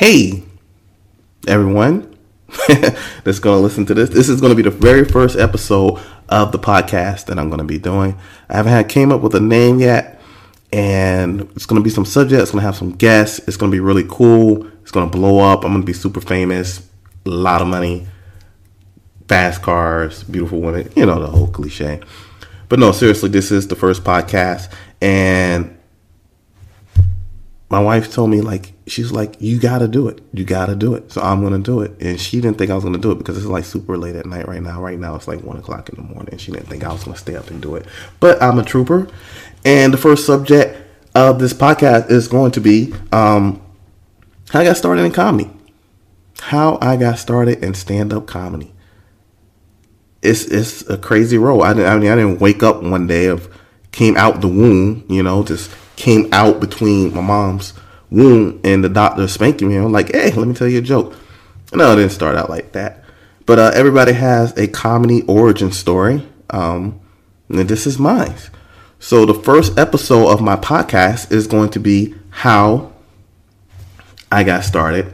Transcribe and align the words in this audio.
Hey, 0.00 0.44
everyone 1.46 2.16
that's 2.68 3.38
going 3.38 3.58
to 3.58 3.62
listen 3.62 3.84
to 3.84 3.92
this. 3.92 4.08
This 4.08 4.30
is 4.30 4.40
going 4.40 4.48
to 4.48 4.56
be 4.56 4.62
the 4.62 4.70
very 4.70 5.04
first 5.04 5.38
episode 5.38 6.00
of 6.30 6.52
the 6.52 6.58
podcast 6.58 7.26
that 7.26 7.38
I'm 7.38 7.50
going 7.50 7.58
to 7.58 7.66
be 7.66 7.78
doing. 7.78 8.18
I 8.48 8.56
haven't 8.56 8.72
had 8.72 8.88
came 8.88 9.12
up 9.12 9.20
with 9.20 9.34
a 9.34 9.40
name 9.40 9.78
yet, 9.78 10.18
and 10.72 11.42
it's 11.54 11.66
going 11.66 11.78
to 11.78 11.84
be 11.84 11.90
some 11.90 12.06
subjects. 12.06 12.44
It's 12.44 12.50
going 12.50 12.62
to 12.62 12.66
have 12.66 12.76
some 12.76 12.92
guests. 12.92 13.40
It's 13.40 13.58
going 13.58 13.70
to 13.70 13.76
be 13.76 13.80
really 13.80 14.06
cool. 14.08 14.66
It's 14.80 14.90
going 14.90 15.06
to 15.06 15.14
blow 15.14 15.38
up. 15.38 15.66
I'm 15.66 15.72
going 15.72 15.82
to 15.82 15.86
be 15.86 15.92
super 15.92 16.22
famous, 16.22 16.78
a 17.26 17.28
lot 17.28 17.60
of 17.60 17.68
money, 17.68 18.08
fast 19.28 19.60
cars, 19.60 20.22
beautiful 20.22 20.62
women. 20.62 20.90
You 20.96 21.04
know 21.04 21.20
the 21.20 21.26
whole 21.26 21.48
cliche. 21.48 22.00
But 22.70 22.78
no, 22.78 22.92
seriously, 22.92 23.28
this 23.28 23.52
is 23.52 23.68
the 23.68 23.76
first 23.76 24.02
podcast, 24.02 24.72
and 25.02 25.78
my 27.70 27.78
wife 27.78 28.12
told 28.12 28.30
me 28.30 28.40
like 28.40 28.72
she's 28.88 29.12
like 29.12 29.36
you 29.40 29.58
gotta 29.58 29.86
do 29.86 30.08
it. 30.08 30.20
You 30.32 30.44
gotta 30.44 30.74
do 30.74 30.94
it. 30.94 31.12
So 31.12 31.22
i'm 31.22 31.40
gonna 31.40 31.60
do 31.60 31.80
it. 31.80 31.92
And 32.00 32.20
she 32.20 32.40
didn't 32.40 32.58
think 32.58 32.70
i 32.70 32.74
was 32.74 32.82
gonna 32.82 32.98
do 32.98 33.12
it 33.12 33.18
because 33.18 33.36
it's 33.36 33.46
like 33.46 33.64
super 33.64 33.96
late 33.96 34.16
at 34.16 34.26
night 34.26 34.48
right 34.48 34.60
now. 34.60 34.82
Right 34.82 34.98
now 34.98 35.14
it's 35.14 35.28
like 35.28 35.42
one 35.42 35.56
o'clock 35.56 35.88
in 35.88 35.94
the 35.94 36.14
morning. 36.14 36.36
She 36.36 36.50
didn't 36.50 36.66
think 36.66 36.82
i 36.84 36.92
was 36.92 37.04
gonna 37.04 37.16
stay 37.16 37.36
up 37.36 37.48
and 37.48 37.62
do 37.62 37.76
it. 37.76 37.86
But 38.18 38.42
i'm 38.42 38.58
a 38.58 38.64
trooper. 38.64 39.08
And 39.64 39.94
the 39.94 39.98
first 39.98 40.26
subject 40.26 40.78
of 41.14 41.38
this 41.38 41.52
podcast 41.52 42.10
is 42.10 42.26
going 42.28 42.50
to 42.52 42.60
be 42.60 42.92
um, 43.12 43.62
how 44.50 44.60
i 44.60 44.64
got 44.64 44.76
started 44.76 45.02
in 45.02 45.12
comedy. 45.12 45.48
How 46.40 46.76
i 46.82 46.96
got 46.96 47.18
started 47.18 47.62
in 47.62 47.74
stand-up 47.74 48.26
comedy. 48.26 48.74
It's 50.22 50.44
it's 50.44 50.88
a 50.90 50.98
crazy 50.98 51.38
role. 51.38 51.62
I, 51.62 51.70
I 51.70 51.98
mean 51.98 52.10
i 52.10 52.16
didn't 52.16 52.40
wake 52.40 52.64
up 52.64 52.82
one 52.82 53.06
day 53.06 53.26
of 53.26 53.48
came 53.92 54.16
out 54.16 54.40
the 54.40 54.48
womb 54.48 55.04
you 55.08 55.20
know 55.20 55.42
just 55.42 55.68
came 56.00 56.32
out 56.32 56.60
between 56.60 57.14
my 57.14 57.20
mom's 57.20 57.74
womb 58.10 58.58
and 58.64 58.82
the 58.82 58.88
doctor 58.88 59.28
spanking 59.28 59.68
me. 59.68 59.76
I'm 59.76 59.92
like, 59.92 60.10
hey, 60.12 60.32
let 60.32 60.48
me 60.48 60.54
tell 60.54 60.66
you 60.66 60.78
a 60.78 60.82
joke. 60.82 61.14
No, 61.74 61.92
it 61.92 61.96
didn't 61.96 62.12
start 62.12 62.36
out 62.36 62.48
like 62.48 62.72
that. 62.72 63.04
But 63.44 63.58
uh, 63.58 63.70
everybody 63.74 64.12
has 64.12 64.56
a 64.56 64.66
comedy 64.66 65.22
origin 65.28 65.70
story. 65.72 66.26
Um, 66.48 67.00
and 67.50 67.68
this 67.68 67.86
is 67.86 67.98
mine. 67.98 68.34
So 68.98 69.26
the 69.26 69.34
first 69.34 69.78
episode 69.78 70.28
of 70.28 70.40
my 70.40 70.56
podcast 70.56 71.30
is 71.30 71.46
going 71.46 71.68
to 71.70 71.78
be 71.78 72.14
how 72.30 72.92
I 74.32 74.42
got 74.42 74.64
started 74.64 75.12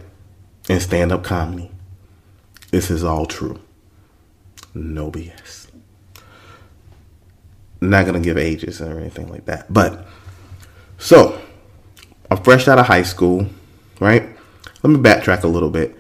in 0.69 0.81
stand 0.81 1.11
up 1.11 1.25
comedy. 1.25 1.71
This 2.71 2.91
is 2.91 3.03
all 3.03 3.27
true. 3.27 3.59
No 4.73 5.11
BS. 5.11 5.69
Not 7.81 8.07
gonna 8.07 8.21
give 8.21 8.39
ages 8.39 8.81
or 8.81 8.99
anything 8.99 9.29
like 9.29 9.47
that. 9.47 9.73
But 9.73 10.07
so, 10.99 11.41
I'm 12.31 12.43
fresh 12.43 12.69
out 12.69 12.79
of 12.79 12.87
high 12.87 13.03
school, 13.03 13.47
right? 14.01 14.29
Let 14.83 14.91
me 14.91 14.99
backtrack 14.99 15.43
a 15.43 15.49
little 15.49 15.71
bit. 15.71 15.97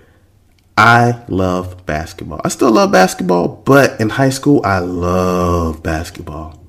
I 0.77 1.25
love 1.29 1.87
basketball. 1.87 2.41
I 2.45 2.49
still 2.49 2.71
love 2.71 2.93
basketball, 2.93 3.49
but 3.49 3.99
in 4.01 4.11
high 4.11 4.31
school, 4.31 4.61
I 4.65 4.81
love 4.81 5.83
basketball. 5.83 6.63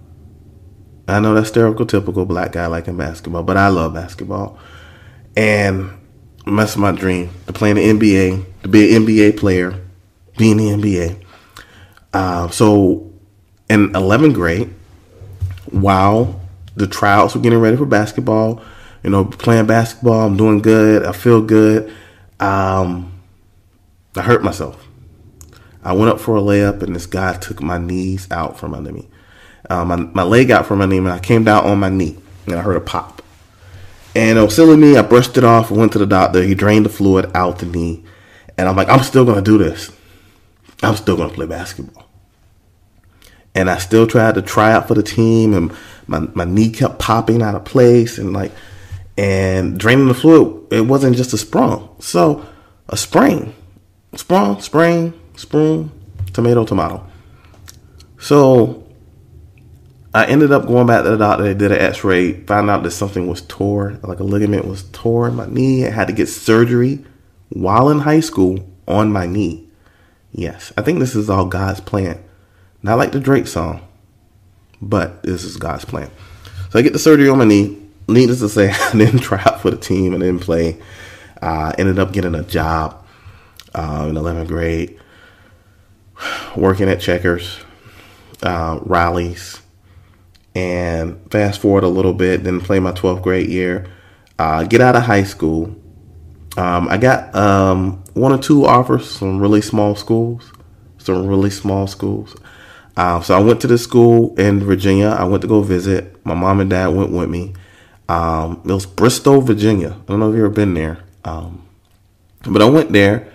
I 1.08 1.20
know 1.20 1.34
that's 1.34 1.52
stereotypical 1.52 2.28
black 2.28 2.54
guy 2.54 2.68
liking 2.68 2.98
basketball, 2.98 3.44
but 3.44 3.58
I 3.58 3.68
love 3.68 3.94
basketball. 3.94 4.60
And 5.36 5.92
that's 6.46 6.78
my 6.78 6.92
dream 6.92 7.30
to 7.48 7.54
play 7.54 7.72
in 7.72 7.78
the 7.78 7.84
NBA, 7.84 8.46
to 8.64 8.70
be 8.70 8.96
an 8.96 9.06
NBA 9.06 9.38
player, 9.38 9.80
be 10.38 10.52
in 10.52 10.58
the 10.58 10.70
NBA. 10.70 11.24
Uh, 12.14 12.50
so 12.50 13.12
in 13.70 13.92
11th 13.94 14.34
grade, 14.34 14.74
while 15.70 16.42
the 16.78 16.88
tryouts 16.88 17.36
were 17.36 17.42
getting 17.42 17.60
ready 17.60 17.76
for 17.76 17.86
basketball. 17.86 18.62
You 19.04 19.10
know, 19.10 19.26
playing 19.26 19.68
basketball, 19.68 20.28
I'm 20.28 20.38
doing 20.38 20.62
good. 20.62 21.06
I 21.06 21.12
feel 21.12 21.42
good. 21.42 21.94
Um, 22.40 23.20
I 24.16 24.22
hurt 24.22 24.44
myself. 24.44 24.88
I 25.84 25.94
went 25.94 26.12
up 26.12 26.20
for 26.20 26.38
a 26.38 26.42
layup, 26.42 26.82
and 26.84 26.96
this 26.96 27.06
guy 27.06 27.34
took 27.38 27.62
my 27.62 27.78
knees 27.78 28.28
out 28.32 28.60
from 28.60 28.74
under 28.74 28.92
me. 28.92 29.08
Um, 29.70 29.88
my, 29.88 29.96
my 29.96 30.24
leg 30.24 30.52
out 30.52 30.66
from 30.66 30.82
under 30.82 30.94
me, 30.94 30.98
and 30.98 31.10
I 31.10 31.20
came 31.20 31.44
down 31.44 31.66
on 31.66 31.80
my 31.80 31.90
knee, 31.90 32.18
and 32.46 32.56
I 32.56 32.62
heard 32.62 32.78
a 32.78 32.82
pop. 32.82 33.22
And 34.16 34.38
it 34.38 34.42
was 34.42 34.56
silly 34.56 34.78
me. 34.78 34.98
I 34.98 35.02
brushed 35.02 35.38
it 35.38 35.44
off. 35.44 35.72
went 35.72 35.94
to 35.94 36.00
the 36.00 36.06
doctor. 36.06 36.42
He 36.42 36.56
drained 36.56 36.86
the 36.86 36.90
fluid 36.90 37.32
out 37.36 37.60
the 37.60 37.66
knee, 37.66 38.04
and 38.58 38.68
I'm 38.68 38.76
like, 38.76 38.90
I'm 38.90 39.04
still 39.04 39.26
gonna 39.26 39.42
do 39.42 39.58
this. 39.58 39.92
I'm 40.84 40.96
still 40.96 41.18
gonna 41.18 41.34
play 41.34 41.46
basketball. 41.46 42.08
And 43.56 43.70
I 43.70 43.78
still 43.78 44.06
tried 44.06 44.36
to 44.36 44.42
try 44.42 44.72
out 44.72 44.88
for 44.88 44.94
the 44.94 45.04
team, 45.04 45.54
and 45.54 45.72
my, 46.08 46.20
my 46.34 46.46
knee 46.46 46.70
kept 46.70 47.00
popping 47.00 47.42
out 47.42 47.56
of 47.56 47.66
place 47.66 48.18
and 48.18 48.34
like 48.34 48.52
and 49.18 49.80
draining 49.80 50.08
the 50.08 50.14
fluid 50.14 50.66
it 50.72 50.82
wasn't 50.82 51.16
just 51.16 51.34
a 51.34 51.38
sprung 51.38 51.96
so 52.00 52.46
a 52.90 52.98
sprain 52.98 53.54
sprung 54.16 54.60
sprain 54.62 55.14
spoon 55.36 55.92
tomato 56.34 56.66
tomato 56.66 57.06
so 58.20 58.88
I 60.14 60.26
ended 60.26 60.52
up 60.52 60.66
going 60.66 60.88
back 60.88 61.04
to 61.04 61.12
the 61.12 61.18
doctor. 61.18 61.44
They 61.44 61.54
did 61.54 61.72
an 61.72 61.80
X-ray, 61.80 62.42
found 62.46 62.72
out 62.72 62.82
that 62.82 62.90
something 62.90 63.28
was 63.28 63.44
tore, 63.44 64.00
like 64.02 64.20
a 64.20 64.24
ligament 64.24 64.66
was 64.66 64.84
torn 64.92 65.32
in 65.32 65.38
my 65.38 65.46
knee. 65.46 65.86
I 65.86 65.92
had 65.92 66.08
to 66.08 66.14
get 66.14 66.28
surgery 66.28 67.06
while 67.50 67.90
in 67.90 68.00
high 68.00 68.22
school 68.22 68.68
on 68.88 69.12
my 69.12 69.28
knee. 69.28 69.70
Yes, 70.32 70.74
I 70.76 70.82
think 70.82 70.98
this 70.98 71.16
is 71.16 71.30
all 71.30 71.46
God's 71.46 71.82
plan. 71.82 72.24
Not 72.82 72.98
like 72.98 73.12
the 73.12 73.20
Drake 73.20 73.46
song 73.46 73.87
but 74.82 75.24
this 75.24 75.44
is 75.44 75.58
God's 75.58 75.86
plan. 75.86 76.10
So 76.70 76.80
I 76.80 76.82
get 76.82 76.94
the 76.94 77.00
surgery 77.00 77.30
on 77.30 77.38
my 77.38 77.46
knee. 77.46 77.82
Needless 78.08 78.40
to 78.40 78.50
say, 78.50 78.72
I 78.76 78.92
didn't 78.94 79.20
try 79.20 79.42
out 79.46 79.62
for 79.62 79.72
the 79.72 79.78
team. 79.78 80.14
I 80.14 80.20
didn't 80.20 80.40
play. 80.40 80.82
Uh, 81.42 81.74
ended 81.78 82.00
up 82.00 82.12
getting 82.12 82.36
a 82.36 82.44
job 82.44 83.06
uh, 83.76 84.08
in 84.10 84.16
11th 84.16 84.48
grade, 84.48 85.00
working 86.56 86.90
at 86.90 87.00
Checkers, 87.00 87.60
uh, 88.42 88.80
Rally's, 88.82 89.62
and 90.56 91.20
fast 91.32 91.62
forward 91.62 91.84
a 91.84 91.88
little 91.88 92.14
bit, 92.14 92.44
then 92.44 92.60
play 92.60 92.80
my 92.80 92.92
12th 92.92 93.22
grade 93.22 93.50
year. 93.50 93.86
Uh, 94.40 94.64
get 94.64 94.82
out 94.82 94.96
of 94.96 95.04
high 95.04 95.24
school. 95.24 95.76
Um, 96.58 96.88
I 96.90 96.98
got 96.98 97.36
um, 97.36 98.04
one 98.14 98.32
or 98.32 98.40
two 98.40 98.66
offers 98.66 99.16
from 99.18 99.40
really 99.40 99.62
small 99.62 99.96
schools, 99.96 100.52
some 100.98 101.28
really 101.28 101.52
small 101.52 101.86
schools. 101.86 102.36
Um, 102.98 103.22
so 103.22 103.38
I 103.38 103.40
went 103.40 103.62
to 103.62 103.68
the 103.68 103.78
school 103.78 104.36
in 104.40 104.60
Virginia. 104.60 105.10
I 105.10 105.24
went 105.24 105.42
to 105.44 105.48
go 105.48 105.62
visit. 105.62 106.26
My 106.26 106.34
mom 106.34 106.60
and 106.60 106.70
dad 106.70 106.88
went 106.88 107.12
with 107.12 107.30
me. 107.30 107.54
Um, 108.10 108.62
it 108.66 108.72
was 108.72 108.88
Bristol, 108.88 109.40
Virginia. 109.42 109.92
I 109.92 110.06
don't 110.08 110.20
know 110.20 110.30
if 110.30 110.36
you've 110.36 110.46
ever 110.46 110.54
been 110.54 110.74
there. 110.74 111.04
Um, 111.24 111.68
but 112.44 112.62
I 112.62 112.66
went 112.66 112.92
there 112.92 113.32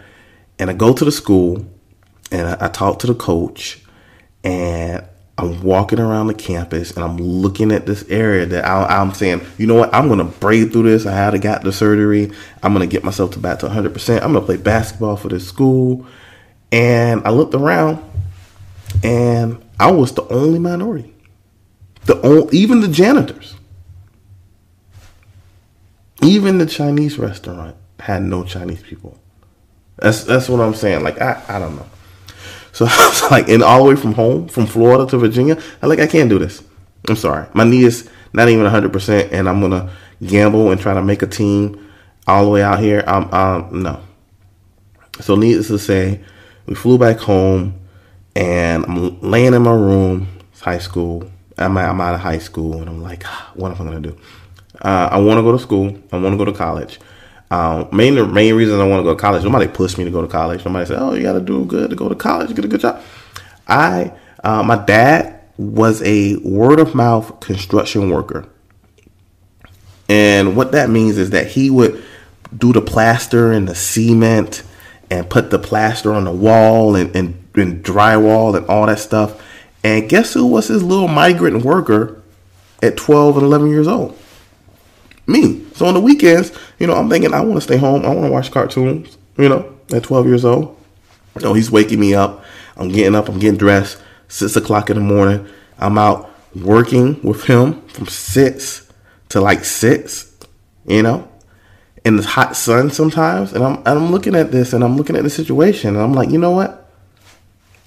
and 0.59 0.69
I 0.69 0.73
go 0.73 0.93
to 0.93 1.05
the 1.05 1.13
school 1.13 1.65
and 2.33 2.49
I, 2.49 2.57
I 2.67 2.69
talk 2.69 2.99
to 3.01 3.07
the 3.07 3.15
coach 3.15 3.81
and 4.43 5.05
I'm 5.39 5.63
walking 5.63 6.01
around 6.01 6.27
the 6.27 6.35
campus 6.35 6.91
and 6.93 7.05
I'm 7.05 7.17
looking 7.17 7.71
at 7.71 7.87
this 7.87 8.05
area 8.09 8.47
that 8.47 8.65
I, 8.65 9.01
am 9.01 9.15
saying, 9.15 9.43
you 9.59 9.67
know 9.67 9.75
what, 9.75 9.95
I'm 9.95 10.09
gonna 10.09 10.25
break 10.25 10.73
through 10.73 10.85
this. 10.85 11.07
I 11.07 11.13
had 11.13 11.31
to 11.31 11.39
get 11.39 11.63
the 11.63 11.73
surgery. 11.73 12.33
I'm 12.63 12.73
gonna 12.73 12.87
get 12.87 13.05
myself 13.05 13.31
to 13.33 13.39
back 13.39 13.61
to 13.61 13.67
100. 13.67 13.93
percent 13.93 14.25
I'm 14.25 14.33
gonna 14.33 14.45
play 14.45 14.57
basketball 14.57 15.17
for 15.17 15.29
this 15.29 15.47
school. 15.47 16.07
And 16.73 17.23
I 17.27 17.31
looked 17.31 17.55
around 17.55 18.03
and 19.03 19.65
I 19.79 19.91
was 19.91 20.13
the 20.13 20.27
only 20.29 20.59
minority. 20.59 21.15
The 22.05 22.21
only, 22.23 22.57
even 22.57 22.81
the 22.81 22.89
janitors, 22.89 23.55
even 26.23 26.59
the 26.59 26.67
Chinese 26.67 27.19
restaurant 27.19 27.77
had 28.01 28.23
no 28.23 28.45
Chinese 28.45 28.83
people. 28.83 29.19
That's 29.97 30.25
that's 30.25 30.49
what 30.49 30.61
I'm 30.61 30.75
saying. 30.75 31.03
Like 31.05 31.21
I, 31.21 31.43
I 31.49 31.59
don't 31.59 31.77
know. 31.77 31.87
So 32.73 32.87
I 32.89 33.09
was 33.09 33.31
like, 33.31 33.49
and 33.49 33.63
all 33.63 33.85
the 33.85 33.91
way 33.91 33.97
from 33.97 34.15
home, 34.15 34.49
from 34.49 34.67
Florida 34.67 35.07
to 35.11 35.19
Virginia, 35.19 35.61
I 35.81 35.87
like 35.87 36.01
I 36.01 36.07
can't 36.07 36.29
do 36.29 36.39
this. 36.39 36.63
I'm 37.09 37.17
sorry, 37.17 37.49
my 37.55 37.65
knee 37.65 37.85
is 37.85 38.09
not 38.33 38.49
even 38.49 38.63
100, 38.63 38.93
percent 38.93 39.33
and 39.33 39.49
I'm 39.49 39.61
gonna 39.61 39.91
gamble 40.25 40.71
and 40.71 40.81
try 40.81 40.95
to 40.95 41.03
make 41.03 41.23
a 41.23 41.27
team 41.27 41.89
all 42.27 42.45
the 42.45 42.51
way 42.51 42.63
out 42.63 42.79
here. 42.79 43.03
Um, 43.07 43.33
um, 43.33 43.83
no. 43.83 44.01
So 45.21 45.35
needless 45.37 45.69
to 45.69 45.79
say, 45.79 46.21
we 46.67 46.75
flew 46.75 46.99
back 46.99 47.19
home 47.19 47.82
and 48.35 48.85
I'm 48.85 49.21
laying 49.21 49.55
in 49.55 49.63
my 49.63 49.75
room. 49.75 50.29
It's 50.53 50.61
high 50.61 50.79
school. 50.79 51.31
I'm, 51.59 51.77
I'm 51.77 52.01
out 52.01 52.15
of 52.15 52.21
high 52.21 52.39
school, 52.39 52.81
and 52.81 52.89
I'm 52.89 53.03
like, 53.03 53.25
ah, 53.27 53.53
what 53.55 53.71
am 53.71 53.75
I 53.75 53.91
gonna 53.91 54.01
do? 54.01 54.17
Uh, 54.81 55.09
I 55.13 55.19
want 55.19 55.39
to 55.39 55.43
go 55.43 55.53
to 55.53 55.59
school. 55.59 55.97
I 56.11 56.19
want 56.19 56.33
to 56.33 56.37
go 56.37 56.45
to 56.45 56.53
college. 56.53 56.99
Um, 57.51 57.89
main 57.93 58.15
the 58.15 58.27
main 58.27 58.55
reason 58.55 58.81
I 58.81 58.87
want 58.87 59.01
to 59.01 59.05
go 59.05 59.15
to 59.15 59.21
college. 59.21 59.45
Nobody 59.45 59.69
pushed 59.69 59.99
me 59.99 60.05
to 60.05 60.11
go 60.11 60.23
to 60.23 60.29
college. 60.29 60.65
Nobody 60.65 60.87
said, 60.87 60.99
"Oh, 60.99 61.13
you 61.15 61.23
got 61.23 61.35
to 61.35 61.41
do 61.41 61.65
good 61.67 61.91
to 61.91 61.97
go 61.97 62.09
to 62.09 62.15
college, 62.15 62.55
get 62.55 62.65
a 62.65 62.69
good 62.69 62.81
job." 62.81 63.03
I, 63.69 64.13
uh, 64.43 64.63
my 64.63 64.77
dad 64.77 65.41
was 65.59 66.03
a 66.03 66.37
word 66.37 66.81
of 66.81 66.95
mouth 66.95 67.41
construction 67.41 68.09
worker, 68.11 68.49
and 70.09 70.57
what 70.57 70.73
that 70.73 70.89
means 70.89 71.19
is 71.19 71.31
that 71.31 71.47
he 71.47 71.69
would 71.69 72.03
do 72.57 72.73
the 72.73 72.81
plaster 72.81 73.53
and 73.53 73.69
the 73.69 73.75
cement 73.75 74.63
and 75.11 75.29
put 75.29 75.51
the 75.51 75.59
plaster 75.59 76.13
on 76.13 76.25
the 76.25 76.33
wall 76.33 76.97
and, 76.97 77.15
and 77.15 77.42
and 77.55 77.85
drywall 77.85 78.57
and 78.57 78.67
all 78.67 78.87
that 78.87 78.99
stuff. 78.99 79.43
And 79.85 80.09
guess 80.09 80.35
who 80.35 80.47
was 80.47 80.69
his 80.69 80.83
little 80.83 81.09
migrant 81.09 81.65
worker 81.65 82.23
at 82.83 82.97
12 82.97 83.39
and 83.39 83.47
11 83.47 83.69
years 83.69 83.89
old? 83.89 84.19
me. 85.27 85.65
So 85.75 85.87
on 85.87 85.95
the 85.95 86.01
weekends, 86.01 86.53
you 86.79 86.87
know, 86.87 86.95
I'm 86.95 87.09
thinking 87.09 87.35
I 87.35 87.41
want 87.41 87.55
to 87.55 87.61
stay 87.61 87.77
home. 87.77 88.05
I 88.05 88.09
want 88.09 88.27
to 88.27 88.33
watch 88.33 88.51
cartoons. 88.51 89.17
You 89.37 89.49
know, 89.49 89.75
at 89.93 90.03
12 90.03 90.27
years 90.27 90.45
old, 90.45 90.77
you 91.37 91.43
know, 91.43 91.55
he's 91.55 91.71
waking 91.71 91.99
me 91.99 92.15
up. 92.15 92.45
I'm 92.77 92.89
getting 92.89 93.15
up. 93.15 93.29
I'm 93.29 93.39
getting 93.39 93.59
dressed. 93.59 94.01
Six 94.29 94.57
o'clock 94.57 94.91
in 94.91 94.97
the 94.97 95.03
morning. 95.03 95.47
I'm 95.79 95.99
out 95.99 96.31
working 96.55 97.21
with 97.23 97.45
him 97.45 97.81
from 97.89 98.07
six 98.07 98.91
to 99.31 99.41
like 99.41 99.65
six. 99.65 100.29
You 100.87 101.03
know, 101.03 101.29
in 102.05 102.17
the 102.17 102.23
hot 102.25 102.57
sun 102.57 102.91
sometimes, 102.91 103.53
and 103.53 103.65
I'm 103.65 103.77
and 103.77 103.89
I'm 103.89 104.11
looking 104.11 104.35
at 104.35 104.51
this 104.51 104.73
and 104.73 104.83
I'm 104.83 104.97
looking 104.97 105.17
at 105.17 105.23
the 105.23 105.31
situation, 105.31 105.91
and 105.91 106.01
I'm 106.01 106.13
like, 106.13 106.31
you 106.31 106.39
know 106.39 106.51
what? 106.51 106.82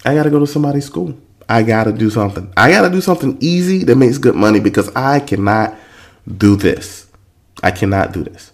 I 0.06 0.14
got 0.14 0.22
to 0.22 0.30
go 0.30 0.38
to 0.38 0.46
somebody's 0.46 0.86
school. 0.86 1.18
I 1.48 1.62
got 1.62 1.84
to 1.84 1.92
do 1.92 2.10
something. 2.10 2.52
I 2.56 2.70
got 2.70 2.82
to 2.82 2.90
do 2.90 3.00
something 3.00 3.36
easy 3.40 3.84
that 3.84 3.96
makes 3.96 4.18
good 4.18 4.34
money 4.34 4.60
because 4.60 4.94
I 4.96 5.20
cannot 5.20 5.76
do 6.38 6.56
this. 6.56 7.06
I 7.62 7.70
cannot 7.72 8.12
do 8.12 8.24
this. 8.24 8.52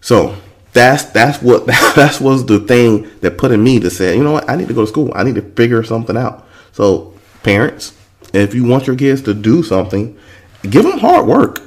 So 0.00 0.36
that's 0.72 1.04
that's 1.06 1.40
what 1.40 1.66
that's 1.94 2.20
was 2.20 2.44
the 2.46 2.58
thing 2.60 3.08
that 3.20 3.38
put 3.38 3.52
in 3.52 3.62
me 3.62 3.80
to 3.80 3.90
say, 3.90 4.16
you 4.16 4.22
know 4.22 4.32
what, 4.32 4.50
I 4.50 4.56
need 4.56 4.68
to 4.68 4.74
go 4.74 4.82
to 4.82 4.86
school. 4.86 5.12
I 5.14 5.22
need 5.22 5.36
to 5.36 5.42
figure 5.42 5.82
something 5.82 6.16
out. 6.16 6.46
So 6.72 7.14
parents, 7.42 7.96
if 8.32 8.54
you 8.54 8.64
want 8.64 8.86
your 8.86 8.96
kids 8.96 9.22
to 9.22 9.34
do 9.34 9.62
something, 9.62 10.18
give 10.62 10.84
them 10.84 10.98
hard 10.98 11.26
work. 11.26 11.62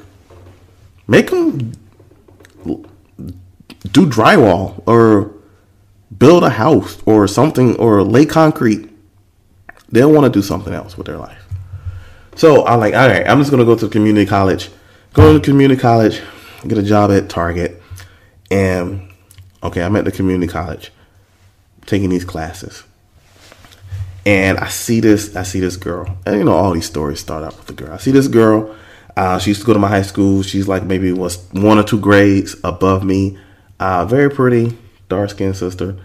Make 1.07 1.30
them 1.30 1.71
do 2.65 4.06
drywall 4.06 4.83
or 4.86 5.33
build 6.18 6.44
a 6.44 6.50
house 6.50 7.01
or 7.06 7.27
something 7.27 7.75
or 7.77 8.04
lay 8.04 8.25
concrete. 8.25 8.89
They'll 9.89 10.12
want 10.12 10.25
to 10.25 10.31
do 10.31 10.42
something 10.42 10.74
else 10.74 10.98
with 10.98 11.07
their 11.07 11.18
life. 11.18 11.44
So 12.36 12.66
I'm 12.68 12.80
like, 12.80 12.94
all 12.94 13.07
right, 13.07 13.28
I'm 13.28 13.39
just 13.39 13.50
gonna 13.50 13.66
go 13.66 13.75
to 13.75 13.89
community 13.89 14.25
college. 14.25 14.69
Go 15.13 15.34
to 15.34 15.44
community 15.44 15.80
college, 15.80 16.22
get 16.68 16.78
a 16.78 16.84
job 16.84 17.10
at 17.10 17.30
Target, 17.30 17.81
and 18.51 19.10
okay, 19.63 19.81
I'm 19.81 19.95
at 19.95 20.06
the 20.06 20.12
community 20.12 20.51
college 20.51 20.92
taking 21.88 22.10
these 22.10 22.25
classes. 22.25 22.84
And 24.25 24.57
I 24.60 24.68
see 24.68 25.00
this, 25.00 25.36
I 25.36 25.44
see 25.44 25.60
this 25.60 25.78
girl. 25.78 26.18
And 26.25 26.38
you 26.38 26.44
know, 26.44 26.54
all 26.54 26.74
these 26.74 26.86
stories 26.86 27.19
start 27.19 27.44
out 27.44 27.57
with 27.57 27.68
the 27.68 27.74
girl. 27.74 27.94
I 27.94 27.98
see 27.98 28.12
this 28.12 28.28
girl. 28.28 28.75
Uh, 29.16 29.40
she 29.40 29.51
used 29.51 29.62
to 29.62 29.66
go 29.66 29.74
to 29.74 29.80
my 29.80 29.88
high 29.88 30.01
school. 30.04 30.44
She's 30.44 30.68
like 30.68 30.83
maybe 30.83 31.12
was 31.12 31.48
one 31.54 31.80
or 31.80 31.83
two 31.83 32.00
grades 32.00 32.56
above 32.63 33.04
me. 33.04 33.38
Uh, 33.80 34.06
very 34.06 34.30
pretty, 34.30 34.78
dark 35.10 35.30
skinned 35.30 35.56
sister. 35.56 35.98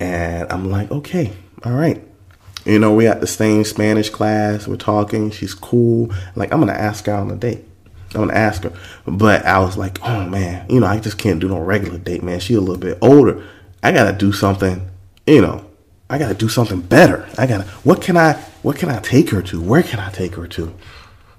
And 0.00 0.50
I'm 0.50 0.70
like, 0.70 0.90
okay, 0.90 1.32
all 1.64 1.72
right. 1.72 2.05
You 2.66 2.78
know, 2.78 2.92
we 2.92 3.06
at 3.06 3.20
the 3.20 3.26
same 3.26 3.64
Spanish 3.64 4.10
class. 4.10 4.66
We're 4.66 4.76
talking. 4.76 5.30
She's 5.30 5.54
cool. 5.54 6.12
Like, 6.34 6.52
I'm 6.52 6.58
gonna 6.58 6.72
ask 6.72 7.06
her 7.06 7.14
on 7.14 7.30
a 7.30 7.36
date. 7.36 7.64
I'm 8.14 8.26
gonna 8.26 8.34
ask 8.34 8.62
her. 8.64 8.72
But 9.06 9.44
I 9.44 9.58
was 9.60 9.76
like, 9.76 9.98
oh 10.02 10.28
man, 10.28 10.68
you 10.70 10.80
know, 10.80 10.86
I 10.86 10.98
just 10.98 11.18
can't 11.18 11.40
do 11.40 11.48
no 11.48 11.58
regular 11.58 11.98
date, 11.98 12.22
man. 12.22 12.40
She 12.40 12.54
a 12.54 12.60
little 12.60 12.80
bit 12.80 12.98
older. 13.00 13.44
I 13.82 13.92
gotta 13.92 14.16
do 14.16 14.32
something, 14.32 14.88
you 15.26 15.40
know, 15.40 15.64
I 16.08 16.18
gotta 16.18 16.34
do 16.34 16.48
something 16.48 16.80
better. 16.80 17.28
I 17.36 17.46
gotta 17.46 17.64
what 17.84 18.00
can 18.02 18.16
I 18.16 18.34
what 18.62 18.76
can 18.76 18.88
I 18.88 19.00
take 19.00 19.30
her 19.30 19.42
to? 19.42 19.60
Where 19.60 19.82
can 19.82 20.00
I 20.00 20.10
take 20.10 20.34
her 20.36 20.46
to? 20.48 20.74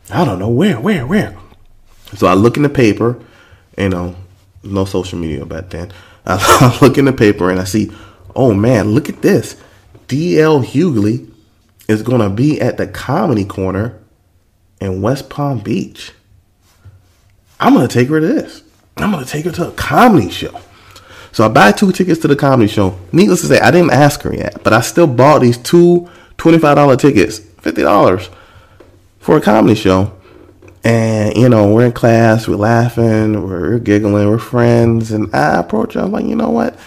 I 0.09 0.23
don't 0.23 0.39
know. 0.39 0.49
Where, 0.49 0.79
where, 0.79 1.05
where? 1.05 1.37
So 2.15 2.27
I 2.27 2.33
look 2.33 2.55
in 2.55 2.63
the 2.63 2.69
paper, 2.69 3.19
you 3.77 3.89
know, 3.89 4.15
no 4.63 4.85
social 4.85 5.19
media 5.19 5.45
back 5.45 5.69
then. 5.69 5.91
I 6.25 6.77
look 6.81 6.97
in 6.97 7.05
the 7.05 7.13
paper 7.13 7.49
and 7.49 7.59
I 7.59 7.65
see, 7.65 7.91
oh 8.35 8.53
man, 8.53 8.91
look 8.91 9.09
at 9.09 9.21
this. 9.21 9.61
DL 10.07 10.63
Hughley 10.63 11.29
is 11.87 12.01
going 12.01 12.21
to 12.21 12.29
be 12.29 12.59
at 12.61 12.77
the 12.77 12.87
Comedy 12.87 13.45
Corner 13.45 13.99
in 14.79 15.01
West 15.01 15.29
Palm 15.29 15.59
Beach. 15.59 16.11
I'm 17.59 17.73
going 17.73 17.87
to 17.87 17.93
take 17.93 18.09
her 18.09 18.19
to 18.19 18.25
this. 18.25 18.63
I'm 18.97 19.11
going 19.11 19.23
to 19.23 19.29
take 19.29 19.45
her 19.45 19.51
to 19.51 19.69
a 19.69 19.71
comedy 19.71 20.29
show. 20.29 20.59
So 21.31 21.45
I 21.45 21.49
buy 21.49 21.71
two 21.71 21.91
tickets 21.91 22.21
to 22.21 22.27
the 22.27 22.35
comedy 22.35 22.67
show. 22.67 22.97
Needless 23.11 23.41
to 23.41 23.47
say, 23.47 23.59
I 23.59 23.71
didn't 23.71 23.91
ask 23.91 24.21
her 24.21 24.33
yet, 24.33 24.63
but 24.63 24.73
I 24.73 24.81
still 24.81 25.07
bought 25.07 25.41
these 25.41 25.57
two 25.57 26.09
$25 26.37 26.99
tickets, 26.99 27.39
$50 27.39 28.29
for 29.19 29.37
a 29.37 29.41
comedy 29.41 29.75
show. 29.75 30.13
And, 30.83 31.35
you 31.35 31.49
know, 31.49 31.73
we're 31.73 31.85
in 31.85 31.91
class, 31.91 32.47
we're 32.47 32.55
laughing, 32.55 33.43
we're 33.43 33.77
giggling, 33.79 34.29
we're 34.29 34.37
friends. 34.37 35.11
And 35.11 35.33
I 35.35 35.59
approach 35.59 35.93
her, 35.93 36.01
I'm 36.01 36.11
like, 36.11 36.25
you 36.25 36.35
know 36.35 36.49
what? 36.49 36.77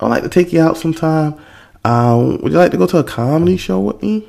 I'd 0.00 0.08
like 0.08 0.22
to 0.22 0.28
take 0.28 0.52
you 0.52 0.60
out 0.60 0.76
sometime. 0.76 1.40
Um, 1.84 2.38
would 2.42 2.52
you 2.52 2.58
like 2.58 2.72
to 2.72 2.76
go 2.76 2.86
to 2.86 2.98
a 2.98 3.04
comedy 3.04 3.56
show 3.56 3.80
with 3.80 4.02
me? 4.02 4.28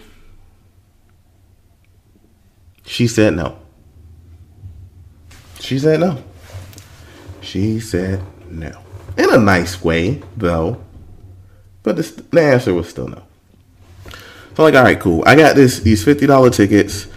She 2.85 3.07
said 3.07 3.35
no. 3.35 3.57
She 5.59 5.77
said 5.77 5.99
no. 5.99 6.23
She 7.41 7.79
said 7.79 8.23
no. 8.49 8.81
In 9.17 9.31
a 9.33 9.37
nice 9.37 9.83
way, 9.83 10.21
though. 10.37 10.81
But 11.83 11.97
the, 11.97 12.23
the 12.31 12.41
answer 12.41 12.73
was 12.73 12.89
still 12.89 13.07
no. 13.07 13.23
So 14.05 14.13
I'm 14.57 14.63
like, 14.65 14.75
all 14.75 14.83
right, 14.83 14.99
cool. 14.99 15.23
I 15.25 15.35
got 15.35 15.55
this 15.55 15.79
these 15.79 16.03
fifty 16.03 16.25
dollar 16.25 16.49
tickets 16.49 17.07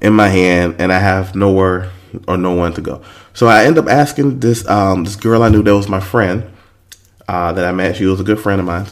in 0.00 0.12
my 0.12 0.28
hand, 0.28 0.76
and 0.78 0.92
I 0.92 0.98
have 0.98 1.34
nowhere 1.34 1.90
or 2.26 2.36
no 2.36 2.52
one 2.52 2.72
to 2.74 2.80
go. 2.80 3.02
So 3.34 3.46
I 3.46 3.64
end 3.64 3.78
up 3.78 3.86
asking 3.86 4.40
this 4.40 4.66
um, 4.68 5.04
this 5.04 5.16
girl 5.16 5.42
I 5.42 5.48
knew 5.48 5.62
that 5.62 5.74
was 5.76 5.88
my 5.88 6.00
friend 6.00 6.50
uh, 7.28 7.52
that 7.52 7.64
I 7.64 7.72
met. 7.72 7.96
She 7.96 8.06
was 8.06 8.20
a 8.20 8.24
good 8.24 8.40
friend 8.40 8.60
of 8.60 8.66
mine, 8.66 8.86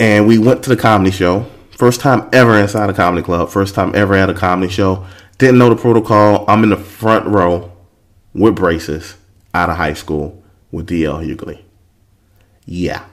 and 0.00 0.26
we 0.26 0.38
went 0.38 0.62
to 0.64 0.70
the 0.70 0.76
comedy 0.76 1.10
show. 1.10 1.46
First 1.70 2.00
time 2.00 2.28
ever 2.32 2.58
inside 2.58 2.90
a 2.90 2.94
comedy 2.94 3.22
club. 3.22 3.50
First 3.50 3.74
time 3.74 3.94
ever 3.94 4.14
at 4.14 4.30
a 4.30 4.34
comedy 4.34 4.72
show. 4.72 5.06
Didn't 5.38 5.58
know 5.58 5.68
the 5.68 5.80
protocol. 5.80 6.44
I'm 6.48 6.64
in 6.64 6.70
the 6.70 6.76
front 6.76 7.26
row 7.26 7.72
with 8.34 8.56
braces 8.56 9.16
out 9.54 9.70
of 9.70 9.76
high 9.76 9.94
school 9.94 10.42
with 10.72 10.88
DL 10.88 11.24
Hughley. 11.24 11.62
Yeah. 12.66 13.04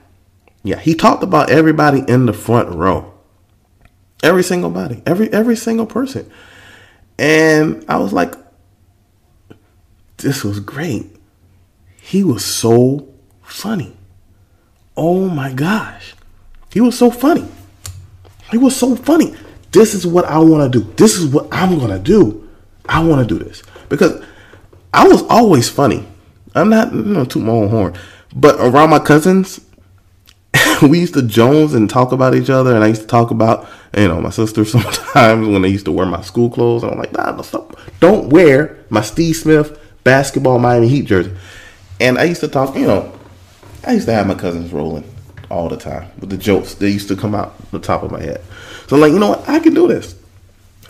Yeah. 0.64 0.80
He 0.80 0.96
talked 0.96 1.24
about 1.24 1.50
everybody 1.50 2.04
in 2.08 2.26
the 2.26 2.34
front 2.34 2.70
row. 2.70 3.14
Every 4.24 4.44
single 4.44 4.72
body. 4.72 5.04
Every 5.06 5.32
every 5.32 5.56
single 5.56 5.86
person. 5.86 6.30
And 7.18 7.86
I 7.88 7.98
was 7.98 8.12
like, 8.12 8.34
this 10.18 10.44
was 10.44 10.60
great. 10.60 11.16
He 12.02 12.24
was 12.24 12.44
so 12.44 13.08
funny. 13.44 13.96
Oh 14.98 15.30
my 15.30 15.54
gosh. 15.54 16.16
He 16.76 16.82
was 16.82 16.98
so 16.98 17.10
funny. 17.10 17.48
He 18.52 18.58
was 18.58 18.76
so 18.76 18.98
funny. 18.98 19.34
This 19.72 19.94
is 19.94 20.06
what 20.06 20.26
I 20.26 20.40
want 20.40 20.74
to 20.74 20.80
do. 20.80 20.94
This 20.96 21.16
is 21.16 21.26
what 21.26 21.48
I'm 21.50 21.80
going 21.80 21.90
to 21.90 22.00
do. 22.00 22.50
I 22.86 23.02
want 23.02 23.26
to 23.26 23.40
do 23.40 23.42
this. 23.42 23.64
Because 23.88 24.22
I 24.94 25.08
was 25.08 25.24
always 25.30 25.70
funny. 25.70 26.06
I'm 26.54 26.70
not, 26.70 26.94
you 26.94 27.02
know, 27.02 27.24
toot 27.24 27.44
my 27.44 27.54
own 27.54 27.70
horn. 27.70 27.96
But 28.36 28.58
around 28.60 28.90
my 28.90 29.00
cousins, 29.00 29.62
we 30.82 31.00
used 31.00 31.14
to 31.14 31.22
Jones 31.22 31.74
and 31.74 31.90
talk 31.90 32.12
about 32.12 32.36
each 32.36 32.50
other. 32.50 32.76
And 32.76 32.84
I 32.84 32.88
used 32.88 33.04
to 33.04 33.08
talk 33.08 33.32
about, 33.32 33.70
you 33.98 34.10
know, 34.10 34.20
my 34.20 34.30
sister 34.30 34.66
sometimes 34.66 35.48
when 35.48 35.62
they 35.62 35.70
used 35.70 35.86
to 35.86 35.94
wear 35.94 36.06
my 36.06 36.24
school 36.24 36.50
clothes. 36.50 36.84
I'm 36.84 37.00
like, 37.00 37.14
nah, 37.14 37.42
stop. 37.42 37.80
don't 38.02 38.28
wear 38.32 38.84
my 38.90 39.00
Steve 39.00 39.38
Smith 39.38 39.80
basketball 40.04 40.60
Miami 40.60 40.90
Heat 40.90 41.06
jersey. 41.06 41.32
And 42.02 42.18
I 42.18 42.26
used 42.26 42.42
to 42.42 42.50
talk, 42.50 42.76
you 42.76 42.86
know, 42.86 43.18
I 43.86 43.94
used 43.94 44.08
to 44.08 44.14
have 44.14 44.28
my 44.28 44.36
cousins 44.36 44.74
rolling 44.74 45.15
all 45.50 45.70
the 45.70 45.78
time 45.78 46.10
with 46.20 46.30
the 46.30 46.38
jokes 46.38 46.76
that 46.76 46.90
used 46.90 47.08
to 47.08 47.16
come 47.16 47.36
out 47.36 47.56
the 47.72 47.80
top 47.80 48.04
of 48.04 48.12
my 48.12 48.22
head. 48.22 48.42
So 48.88 48.96
I'm 48.96 49.02
like, 49.02 49.12
you 49.12 49.20
know 49.20 49.30
what? 49.30 49.48
I 49.48 49.60
can 49.60 49.74
do 49.74 49.88
this. 49.88 50.16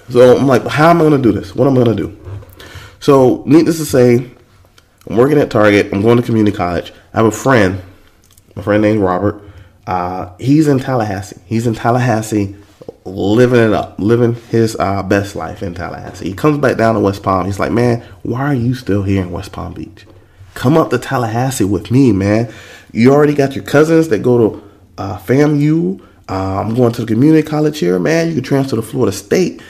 So 0.10 0.38
I'm 0.38 0.48
like, 0.48 0.66
how 0.66 0.90
am 0.90 0.98
I 0.98 1.02
going 1.02 1.22
to 1.22 1.32
do 1.32 1.32
this? 1.32 1.56
What 1.56 1.68
am 1.68 1.74
I 1.78 1.84
going 1.84 1.98
to 1.98 2.04
do? 2.04 2.26
So, 3.00 3.44
needless 3.46 3.78
to 3.78 3.86
say, 3.86 4.16
I'm 5.08 5.18
working 5.18 5.38
at 5.38 5.52
Target. 5.52 5.94
I'm 5.94 6.02
going 6.02 6.18
to 6.18 6.24
community 6.24 6.56
college. 6.56 6.92
I 7.14 7.18
have 7.18 7.26
a 7.28 7.32
friend, 7.32 7.82
a 8.56 8.64
friend 8.64 8.82
named 8.82 9.02
Robert. 9.02 9.42
Uh, 9.86 10.36
he's 10.40 10.68
in 10.68 10.80
Tallahassee. 10.80 11.40
He's 11.46 11.68
in 11.68 11.76
Tallahassee, 11.76 12.56
living 13.04 13.60
it 13.60 13.74
up, 13.74 14.00
living 14.00 14.34
his 14.50 14.76
uh, 14.80 15.04
best 15.04 15.36
life 15.36 15.62
in 15.62 15.76
Tallahassee. 15.76 16.30
He 16.30 16.34
comes 16.34 16.58
back 16.58 16.78
down 16.78 16.96
to 16.96 17.02
West 17.02 17.22
Palm. 17.22 17.46
He's 17.46 17.60
like, 17.60 17.72
man, 17.72 18.02
why 18.24 18.42
are 18.42 18.56
you 18.56 18.74
still 18.74 19.04
here 19.04 19.22
in 19.22 19.32
West 19.32 19.52
Palm 19.52 19.74
Beach? 19.74 20.08
Come 20.56 20.78
up 20.78 20.90
to 20.90 20.98
Tallahassee 20.98 21.66
with 21.66 21.92
me, 21.92 22.12
man. 22.12 22.52
You 22.96 23.14
already 23.14 23.34
got 23.34 23.56
your 23.56 23.66
cousins 23.66 24.08
that 24.08 24.20
go 24.20 24.38
to 24.38 24.72
uh, 24.98 25.18
FAMU. 25.20 26.02
Uh, 26.30 26.62
I'm 26.62 26.74
going 26.74 26.94
to 26.94 27.02
the 27.02 27.08
community 27.08 27.46
college 27.46 27.78
here, 27.78 28.00
man. 28.00 28.30
You 28.30 28.36
can 28.36 28.44
transfer 28.44 28.78
to 28.78 28.82
Florida 28.82 29.12
State. 29.12 29.62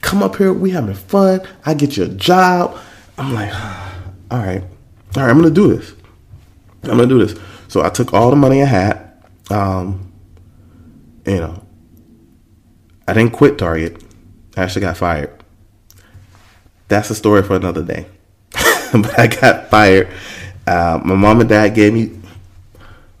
Come 0.00 0.22
up 0.22 0.36
here. 0.36 0.54
We 0.54 0.70
having 0.70 0.94
fun. 0.94 1.42
I 1.66 1.74
get 1.74 1.98
you 1.98 2.04
a 2.04 2.08
job. 2.08 2.78
I'm 3.18 3.34
like, 3.34 3.52
all 4.30 4.38
right, 4.38 4.62
all 4.62 5.22
right. 5.22 5.30
I'm 5.30 5.36
gonna 5.36 5.50
do 5.50 5.76
this. 5.76 5.92
I'm 6.84 6.90
gonna 6.96 7.06
do 7.06 7.24
this. 7.24 7.38
So 7.68 7.84
I 7.84 7.90
took 7.90 8.14
all 8.14 8.30
the 8.30 8.36
money 8.36 8.62
I 8.62 8.66
had. 8.66 9.12
Um, 9.50 10.10
you 11.26 11.36
know, 11.36 11.62
I 13.06 13.12
didn't 13.12 13.32
quit 13.34 13.58
Target. 13.58 14.02
I 14.56 14.62
actually 14.62 14.80
got 14.80 14.96
fired. 14.96 15.44
That's 16.88 17.10
a 17.10 17.14
story 17.14 17.42
for 17.42 17.56
another 17.56 17.82
day. 17.82 18.06
but 18.92 19.18
I 19.18 19.26
got 19.26 19.68
fired. 19.68 20.08
Uh, 20.66 20.98
my 21.04 21.14
mom 21.14 21.40
and 21.40 21.48
dad 21.48 21.74
gave 21.74 21.92
me 21.92 22.19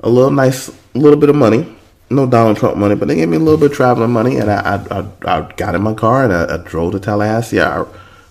a 0.00 0.08
little 0.08 0.30
nice, 0.30 0.70
little 0.94 1.18
bit 1.18 1.28
of 1.28 1.36
money. 1.36 1.76
No 2.12 2.26
Donald 2.26 2.56
Trump 2.56 2.76
money, 2.76 2.96
but 2.96 3.06
they 3.06 3.14
gave 3.14 3.28
me 3.28 3.36
a 3.36 3.40
little 3.40 3.58
bit 3.58 3.70
of 3.70 3.76
traveling 3.76 4.10
money, 4.10 4.36
and 4.36 4.50
I 4.50 4.74
I, 4.74 4.98
I, 4.98 5.38
I 5.38 5.52
got 5.52 5.76
in 5.76 5.82
my 5.82 5.94
car 5.94 6.24
and 6.24 6.32
I, 6.32 6.54
I, 6.54 6.56
drove 6.56 6.92
to 6.92 7.00
Tallahassee. 7.00 7.60
I 7.60 7.84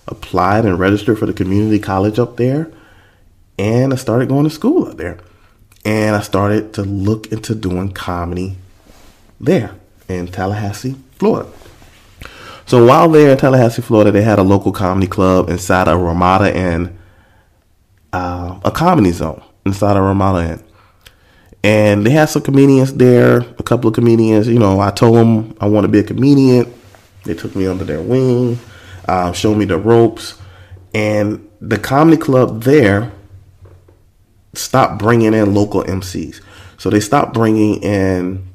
applied 0.06 0.66
and 0.66 0.78
registered 0.78 1.18
for 1.18 1.24
the 1.24 1.32
community 1.32 1.78
college 1.78 2.18
up 2.18 2.36
there, 2.36 2.70
and 3.58 3.94
I 3.94 3.96
started 3.96 4.28
going 4.28 4.44
to 4.44 4.50
school 4.50 4.88
up 4.88 4.98
there. 4.98 5.18
And 5.82 6.14
I 6.14 6.20
started 6.20 6.74
to 6.74 6.82
look 6.82 7.32
into 7.32 7.54
doing 7.54 7.92
comedy 7.92 8.56
there 9.40 9.74
in 10.08 10.28
Tallahassee, 10.28 10.96
Florida. 11.12 11.50
So 12.66 12.84
while 12.84 13.08
there 13.08 13.32
in 13.32 13.38
Tallahassee, 13.38 13.82
Florida, 13.82 14.10
they 14.10 14.22
had 14.22 14.38
a 14.38 14.42
local 14.42 14.72
comedy 14.72 15.06
club 15.06 15.48
inside 15.48 15.88
a 15.88 15.96
Ramada 15.96 16.54
Inn, 16.54 16.98
uh, 18.12 18.60
a 18.62 18.70
comedy 18.70 19.10
zone 19.10 19.42
inside 19.64 19.96
a 19.96 20.02
Ramada 20.02 20.52
Inn. 20.52 20.62
And 21.62 22.06
they 22.06 22.10
had 22.10 22.26
some 22.26 22.42
comedians 22.42 22.94
there, 22.94 23.40
a 23.40 23.62
couple 23.62 23.88
of 23.88 23.94
comedians. 23.94 24.48
You 24.48 24.58
know, 24.58 24.80
I 24.80 24.90
told 24.90 25.16
them 25.16 25.56
I 25.60 25.66
want 25.66 25.84
to 25.84 25.88
be 25.88 25.98
a 25.98 26.02
comedian. 26.04 26.72
They 27.24 27.34
took 27.34 27.54
me 27.54 27.66
under 27.66 27.84
their 27.84 28.00
wing, 28.00 28.58
uh, 29.06 29.32
showed 29.32 29.56
me 29.56 29.66
the 29.66 29.76
ropes. 29.76 30.40
And 30.94 31.48
the 31.60 31.78
comedy 31.78 32.16
club 32.16 32.62
there 32.62 33.12
stopped 34.54 34.98
bringing 34.98 35.34
in 35.34 35.54
local 35.54 35.84
MCs. 35.84 36.40
So 36.78 36.88
they 36.88 37.00
stopped 37.00 37.34
bringing 37.34 37.82
in 37.82 38.46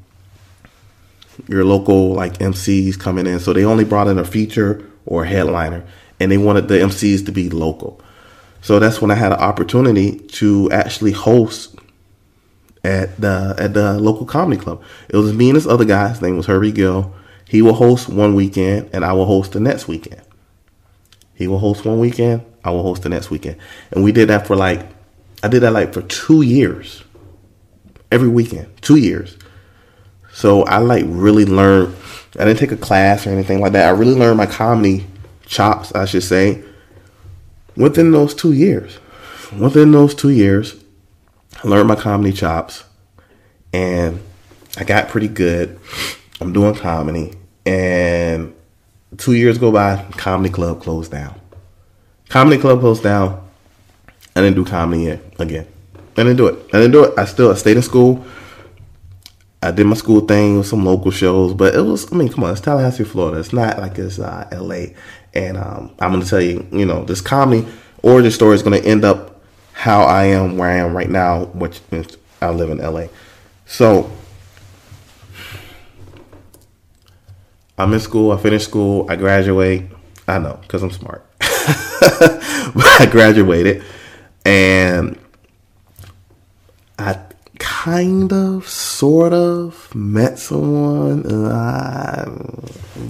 your 1.47 1.63
local 1.63 2.13
like 2.13 2.39
MCs 2.39 2.99
coming 2.99 3.27
in. 3.27 3.39
So 3.39 3.53
they 3.53 3.65
only 3.65 3.83
brought 3.83 4.07
in 4.07 4.17
a 4.17 4.25
feature 4.25 4.89
or 5.05 5.23
a 5.23 5.27
headliner, 5.27 5.85
and 6.19 6.31
they 6.31 6.37
wanted 6.37 6.67
the 6.67 6.75
MCs 6.75 7.25
to 7.27 7.31
be 7.31 7.49
local. 7.49 8.01
So 8.61 8.79
that's 8.79 8.99
when 8.99 9.11
I 9.11 9.15
had 9.15 9.31
an 9.31 9.39
opportunity 9.39 10.17
to 10.17 10.71
actually 10.71 11.11
host 11.11 11.74
at 12.85 13.19
the 13.19 13.55
at 13.57 13.73
the 13.73 13.99
local 13.99 14.25
comedy 14.25 14.61
club. 14.61 14.81
It 15.09 15.17
was 15.17 15.33
me 15.33 15.49
and 15.49 15.57
this 15.57 15.65
other 15.65 15.85
guy. 15.85 16.09
His 16.09 16.21
name 16.21 16.37
was 16.37 16.45
Herbie 16.45 16.71
Gill. 16.71 17.13
He 17.47 17.61
will 17.61 17.73
host 17.73 18.07
one 18.09 18.35
weekend, 18.35 18.89
and 18.93 19.03
I 19.03 19.13
will 19.13 19.25
host 19.25 19.53
the 19.53 19.59
next 19.59 19.87
weekend. 19.87 20.21
He 21.33 21.47
will 21.47 21.59
host 21.59 21.83
one 21.85 21.99
weekend. 21.99 22.45
I 22.63 22.71
will 22.71 22.83
host 22.83 23.03
the 23.03 23.09
next 23.09 23.29
weekend, 23.29 23.57
and 23.91 24.03
we 24.03 24.11
did 24.11 24.29
that 24.29 24.47
for 24.47 24.55
like 24.55 24.87
I 25.43 25.47
did 25.47 25.61
that 25.61 25.71
like 25.71 25.93
for 25.93 26.03
two 26.03 26.43
years, 26.43 27.03
every 28.11 28.29
weekend, 28.29 28.67
two 28.81 28.97
years. 28.97 29.37
So 30.31 30.63
I 30.63 30.77
like 30.77 31.05
really 31.07 31.45
learned. 31.45 31.95
I 32.39 32.45
didn't 32.45 32.59
take 32.59 32.71
a 32.71 32.77
class 32.77 33.25
or 33.25 33.31
anything 33.31 33.61
like 33.61 33.71
that. 33.73 33.87
I 33.87 33.91
really 33.91 34.15
learned 34.15 34.37
my 34.37 34.45
comedy 34.45 35.07
chops, 35.45 35.93
I 35.93 36.05
should 36.05 36.23
say, 36.23 36.63
within 37.75 38.11
those 38.11 38.35
two 38.35 38.51
years. 38.51 38.99
Within 39.57 39.91
those 39.91 40.13
two 40.13 40.31
years, 40.31 40.75
I 41.63 41.67
learned 41.67 41.87
my 41.87 41.95
comedy 41.95 42.33
chops, 42.33 42.83
and 43.73 44.21
I 44.77 44.83
got 44.83 45.09
pretty 45.09 45.27
good. 45.27 45.79
I'm 46.41 46.53
doing 46.53 46.75
comedy, 46.75 47.33
and 47.65 48.53
two 49.17 49.33
years 49.33 49.57
go 49.57 49.71
by. 49.71 50.05
Comedy 50.17 50.53
club 50.53 50.81
closed 50.81 51.11
down. 51.11 51.39
Comedy 52.29 52.59
club 52.59 52.79
closed 52.79 53.03
down. 53.03 53.41
I 54.35 54.41
didn't 54.41 54.55
do 54.55 54.65
comedy 54.65 55.03
yet, 55.03 55.21
again. 55.39 55.67
I 56.17 56.23
didn't 56.23 56.37
do 56.37 56.47
it. 56.47 56.69
I 56.73 56.77
didn't 56.77 56.91
do 56.91 57.03
it. 57.05 57.13
I 57.17 57.25
still 57.25 57.51
I 57.51 57.55
stayed 57.55 57.77
in 57.77 57.83
school. 57.83 58.25
I 59.61 59.71
did 59.71 59.85
my 59.87 59.95
school 59.95 60.21
thing 60.21 60.59
with 60.59 60.67
some 60.67 60.85
local 60.85 61.09
shows, 61.09 61.53
but 61.53 61.73
it 61.73 61.81
was, 61.81 62.11
I 62.13 62.15
mean, 62.15 62.29
come 62.29 62.43
on, 62.43 62.51
it's 62.51 62.61
Tallahassee, 62.61 63.03
Florida. 63.03 63.39
It's 63.39 63.51
not 63.51 63.79
like 63.79 63.97
it's 63.97 64.19
uh, 64.19 64.47
LA. 64.51 64.93
And 65.33 65.57
um, 65.57 65.95
I'm 65.99 66.11
going 66.11 66.21
to 66.21 66.29
tell 66.29 66.41
you, 66.41 66.67
you 66.71 66.85
know, 66.85 67.03
this 67.03 67.19
comedy 67.19 67.67
origin 68.03 68.29
story 68.29 68.55
is 68.55 68.61
going 68.61 68.79
to 68.79 68.87
end 68.87 69.03
up 69.03 69.34
how 69.75 70.03
I 70.03 70.25
am 70.25 70.57
where 70.57 70.69
I 70.69 70.77
am 70.77 70.95
right 70.95 71.09
now, 71.09 71.45
which 71.47 71.81
is 71.91 72.17
I 72.41 72.49
live 72.49 72.69
in 72.69 72.77
LA. 72.77 73.07
So 73.65 74.09
I'm 77.77 77.93
in 77.93 77.99
school. 77.99 78.31
I 78.31 78.37
finished 78.37 78.65
school. 78.65 79.05
I 79.09 79.17
graduate. 79.17 79.83
I 80.27 80.39
know 80.39 80.57
because 80.61 80.81
I'm 80.81 80.91
smart. 80.91 81.25
I 81.41 83.07
graduated 83.11 83.83
and 84.45 85.19
I 86.97 87.19
kind 87.59 88.31
of, 88.31 88.67
sort 88.69 89.33
of 89.33 89.93
met 89.93 90.39
someone. 90.39 91.25
I 91.51 92.25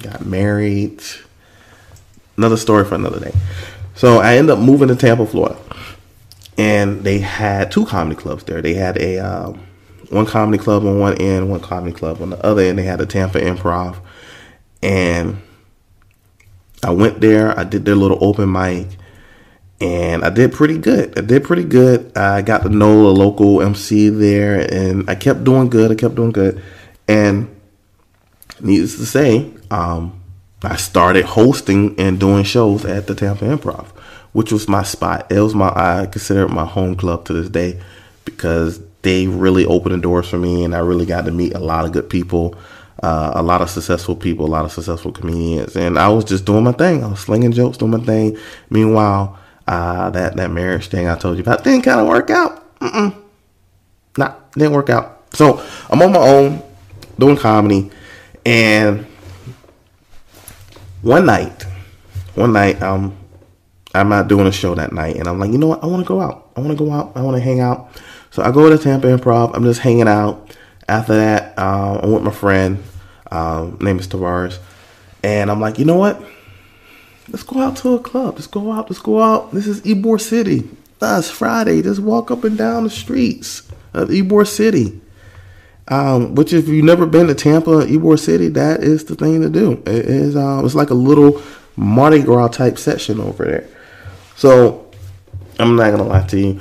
got 0.02 0.26
married. 0.26 1.00
Another 2.36 2.56
story 2.56 2.84
for 2.84 2.96
another 2.96 3.20
day. 3.20 3.32
So 3.94 4.18
I 4.18 4.36
end 4.36 4.50
up 4.50 4.58
moving 4.58 4.88
to 4.88 4.96
Tampa, 4.96 5.24
Florida, 5.26 5.56
and 6.58 7.04
they 7.04 7.18
had 7.18 7.70
two 7.70 7.86
comedy 7.86 8.16
clubs 8.16 8.44
there. 8.44 8.62
They 8.62 8.74
had 8.74 8.96
a 8.98 9.18
um, 9.18 9.66
one 10.10 10.26
comedy 10.26 10.58
club 10.62 10.84
on 10.84 10.98
one 10.98 11.18
end, 11.18 11.50
one 11.50 11.60
comedy 11.60 11.92
club 11.92 12.20
on 12.22 12.30
the 12.30 12.44
other 12.44 12.62
end. 12.62 12.78
They 12.78 12.84
had 12.84 13.00
a 13.00 13.06
Tampa 13.06 13.40
Improv, 13.40 13.98
and 14.82 15.40
I 16.82 16.90
went 16.90 17.20
there. 17.20 17.58
I 17.58 17.64
did 17.64 17.84
their 17.84 17.96
little 17.96 18.18
open 18.20 18.50
mic 18.50 18.88
and 19.80 20.24
I 20.24 20.30
did 20.30 20.52
pretty 20.52 20.78
good. 20.78 21.18
I 21.18 21.22
did 21.22 21.44
pretty 21.44 21.64
good. 21.64 22.16
I 22.16 22.42
got 22.42 22.62
to 22.62 22.68
know 22.68 23.08
a 23.08 23.10
local 23.10 23.60
MC 23.60 24.08
there, 24.08 24.66
and 24.72 25.08
I 25.08 25.14
kept 25.14 25.44
doing 25.44 25.68
good. 25.68 25.90
I 25.90 25.94
kept 25.94 26.14
doing 26.14 26.32
good, 26.32 26.62
and 27.06 27.54
needless 28.60 28.96
to 28.96 29.06
say, 29.06 29.52
um, 29.70 30.22
I 30.66 30.76
started 30.76 31.24
hosting 31.24 31.98
and 31.98 32.18
doing 32.18 32.44
shows 32.44 32.84
at 32.84 33.06
the 33.06 33.14
Tampa 33.14 33.44
Improv, 33.44 33.86
which 34.32 34.50
was 34.50 34.68
my 34.68 34.82
spot. 34.82 35.30
It 35.30 35.40
was 35.40 35.54
my 35.54 35.68
I 35.68 36.06
consider 36.06 36.44
it 36.44 36.50
my 36.50 36.64
home 36.66 36.96
club 36.96 37.24
to 37.26 37.32
this 37.32 37.48
day 37.48 37.80
because 38.24 38.80
they 39.02 39.28
really 39.28 39.64
opened 39.64 39.94
the 39.94 39.98
doors 39.98 40.28
for 40.28 40.38
me, 40.38 40.64
and 40.64 40.74
I 40.74 40.80
really 40.80 41.06
got 41.06 41.26
to 41.26 41.30
meet 41.30 41.54
a 41.54 41.60
lot 41.60 41.84
of 41.84 41.92
good 41.92 42.10
people. 42.10 42.56
Uh, 43.02 43.32
a 43.34 43.42
lot 43.42 43.60
of 43.60 43.68
successful 43.68 44.16
people, 44.16 44.46
a 44.46 44.48
lot 44.48 44.64
of 44.64 44.72
successful 44.72 45.12
comedians, 45.12 45.76
and 45.76 45.98
I 45.98 46.08
was 46.08 46.24
just 46.24 46.46
doing 46.46 46.64
my 46.64 46.72
thing. 46.72 47.04
I 47.04 47.08
was 47.08 47.20
slinging 47.20 47.52
jokes, 47.52 47.76
doing 47.76 47.90
my 47.90 48.00
thing. 48.00 48.38
Meanwhile, 48.70 49.38
uh, 49.68 50.10
that 50.10 50.36
that 50.36 50.50
marriage 50.50 50.88
thing 50.88 51.06
I 51.06 51.14
told 51.14 51.36
you 51.36 51.42
about 51.42 51.62
didn't 51.62 51.82
kind 51.82 52.00
of 52.00 52.08
work 52.08 52.30
out. 52.30 52.78
Mm-mm. 52.80 53.14
Nah, 54.16 54.34
didn't 54.54 54.72
work 54.72 54.88
out. 54.88 55.22
So 55.34 55.62
I'm 55.90 56.00
on 56.00 56.12
my 56.12 56.18
own 56.20 56.62
doing 57.18 57.36
comedy, 57.36 57.90
and 58.46 59.06
one 61.06 61.24
night, 61.24 61.62
one 62.34 62.52
night, 62.52 62.82
um, 62.82 63.16
I'm 63.94 64.08
not 64.08 64.26
doing 64.26 64.48
a 64.48 64.52
show 64.52 64.74
that 64.74 64.92
night, 64.92 65.16
and 65.16 65.28
I'm 65.28 65.38
like, 65.38 65.52
you 65.52 65.58
know 65.58 65.68
what? 65.68 65.82
I 65.84 65.86
want 65.86 66.02
to 66.02 66.08
go 66.08 66.20
out. 66.20 66.50
I 66.56 66.60
want 66.60 66.76
to 66.76 66.84
go 66.84 66.90
out. 66.90 67.12
I 67.14 67.22
want 67.22 67.36
to 67.36 67.40
hang 67.40 67.60
out. 67.60 67.90
So 68.32 68.42
I 68.42 68.50
go 68.50 68.68
to 68.68 68.76
Tampa 68.76 69.06
Improv. 69.06 69.52
I'm 69.54 69.62
just 69.62 69.80
hanging 69.80 70.08
out. 70.08 70.56
After 70.88 71.14
that, 71.14 71.56
uh, 71.56 72.00
I'm 72.02 72.12
with 72.12 72.24
my 72.24 72.32
friend. 72.32 72.82
Um, 73.30 73.78
name 73.80 74.00
is 74.00 74.08
Tavares, 74.08 74.58
and 75.22 75.48
I'm 75.48 75.60
like, 75.60 75.78
you 75.78 75.84
know 75.84 75.96
what? 75.96 76.20
Let's 77.28 77.44
go 77.44 77.60
out 77.60 77.76
to 77.78 77.94
a 77.94 78.00
club. 78.00 78.34
Let's 78.34 78.48
go 78.48 78.72
out. 78.72 78.90
Let's 78.90 79.00
go 79.00 79.22
out. 79.22 79.52
This 79.52 79.68
is 79.68 79.82
Ybor 79.82 80.20
City. 80.20 80.68
That's 80.98 81.30
Friday. 81.30 81.82
Just 81.82 82.00
walk 82.00 82.32
up 82.32 82.42
and 82.42 82.58
down 82.58 82.82
the 82.82 82.90
streets 82.90 83.62
of 83.94 84.08
Ybor 84.08 84.46
City. 84.46 85.00
Um, 85.88 86.34
which 86.34 86.52
if 86.52 86.66
you've 86.66 86.84
never 86.84 87.06
been 87.06 87.28
to 87.28 87.34
Tampa, 87.34 87.86
Ybor 87.86 88.18
City, 88.18 88.48
that 88.48 88.82
is 88.82 89.04
the 89.04 89.14
thing 89.14 89.40
to 89.42 89.48
do. 89.48 89.82
It 89.86 90.06
is. 90.06 90.34
Uh, 90.34 90.62
it's 90.64 90.74
like 90.74 90.90
a 90.90 90.94
little 90.94 91.40
Mardi 91.76 92.22
Gras 92.22 92.48
type 92.48 92.78
section 92.78 93.20
over 93.20 93.44
there. 93.44 93.68
So 94.34 94.90
I'm 95.58 95.76
not 95.76 95.90
gonna 95.90 96.04
lie 96.04 96.26
to 96.26 96.38
you. 96.38 96.60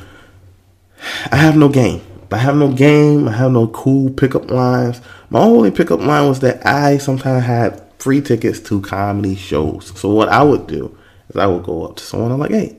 I 1.31 1.37
have 1.37 1.57
no 1.57 1.69
game. 1.69 2.01
I 2.31 2.37
have 2.37 2.55
no 2.55 2.71
game. 2.71 3.27
I 3.27 3.31
have 3.31 3.51
no 3.51 3.67
cool 3.67 4.09
pickup 4.11 4.51
lines. 4.51 5.01
My 5.29 5.39
only 5.39 5.71
pickup 5.71 6.01
line 6.01 6.27
was 6.27 6.39
that 6.41 6.65
I 6.65 6.97
sometimes 6.97 7.45
had 7.45 7.81
free 7.99 8.21
tickets 8.21 8.59
to 8.61 8.81
comedy 8.81 9.35
shows. 9.35 9.97
So 9.99 10.09
what 10.09 10.29
I 10.29 10.43
would 10.43 10.67
do 10.67 10.95
is 11.29 11.35
I 11.35 11.47
would 11.47 11.63
go 11.63 11.85
up 11.85 11.95
to 11.97 12.03
someone. 12.03 12.31
I'm 12.31 12.39
like, 12.39 12.51
hey, 12.51 12.77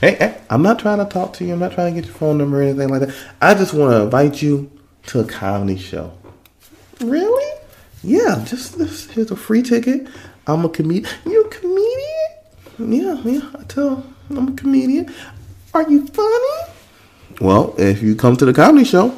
hey, 0.00 0.14
hey, 0.14 0.40
I'm 0.50 0.62
not 0.62 0.78
trying 0.78 0.98
to 0.98 1.04
talk 1.04 1.32
to 1.34 1.44
you. 1.44 1.52
I'm 1.52 1.58
not 1.58 1.72
trying 1.72 1.94
to 1.94 2.00
get 2.00 2.06
your 2.06 2.16
phone 2.16 2.38
number 2.38 2.60
or 2.60 2.62
anything 2.62 2.88
like 2.88 3.00
that. 3.00 3.14
I 3.40 3.54
just 3.54 3.74
want 3.74 3.92
to 3.92 4.02
invite 4.02 4.40
you 4.42 4.70
to 5.06 5.20
a 5.20 5.24
comedy 5.24 5.76
show. 5.76 6.12
Really? 7.00 7.60
Yeah, 8.02 8.44
just 8.46 8.78
this. 8.78 9.10
Here's 9.10 9.30
a 9.30 9.36
free 9.36 9.62
ticket. 9.62 10.08
I'm 10.46 10.64
a 10.64 10.68
comedian. 10.68 11.10
You're 11.24 11.46
a 11.46 11.50
comedian? 11.50 12.26
Yeah, 12.78 13.20
yeah. 13.24 13.50
I 13.58 13.64
tell. 13.64 14.04
I'm 14.30 14.48
a 14.48 14.52
comedian. 14.52 15.12
Are 15.74 15.88
you 15.88 16.06
funny? 16.06 16.72
Well, 17.40 17.74
if 17.78 18.02
you 18.02 18.14
come 18.16 18.36
to 18.36 18.44
the 18.44 18.52
comedy 18.52 18.84
show, 18.84 19.16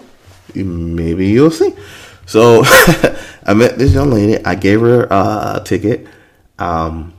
maybe 0.55 1.29
you'll 1.29 1.51
see. 1.51 1.75
So 2.27 2.63
I 3.45 3.55
met 3.55 3.79
this 3.79 3.93
young 3.95 4.11
lady. 4.11 4.45
I 4.45 4.55
gave 4.55 4.81
her 4.81 5.05
a 5.11 5.63
ticket, 5.65 6.07
um, 6.59 7.15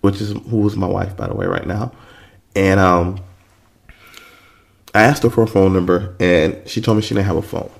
which 0.00 0.20
is 0.20 0.30
who 0.30 0.58
was 0.58 0.76
my 0.76 0.86
wife, 0.86 1.16
by 1.16 1.28
the 1.28 1.34
way, 1.34 1.46
right 1.46 1.66
now. 1.66 1.92
And 2.56 2.80
um, 2.80 3.20
I 4.98 5.02
asked 5.02 5.22
her 5.22 5.30
for 5.30 5.44
a 5.44 5.46
phone 5.46 5.72
number, 5.72 6.16
and 6.18 6.60
she 6.68 6.80
told 6.80 6.96
me 6.96 7.02
she 7.02 7.14
didn't 7.14 7.26
have 7.26 7.36
a 7.36 7.42
phone. 7.42 7.70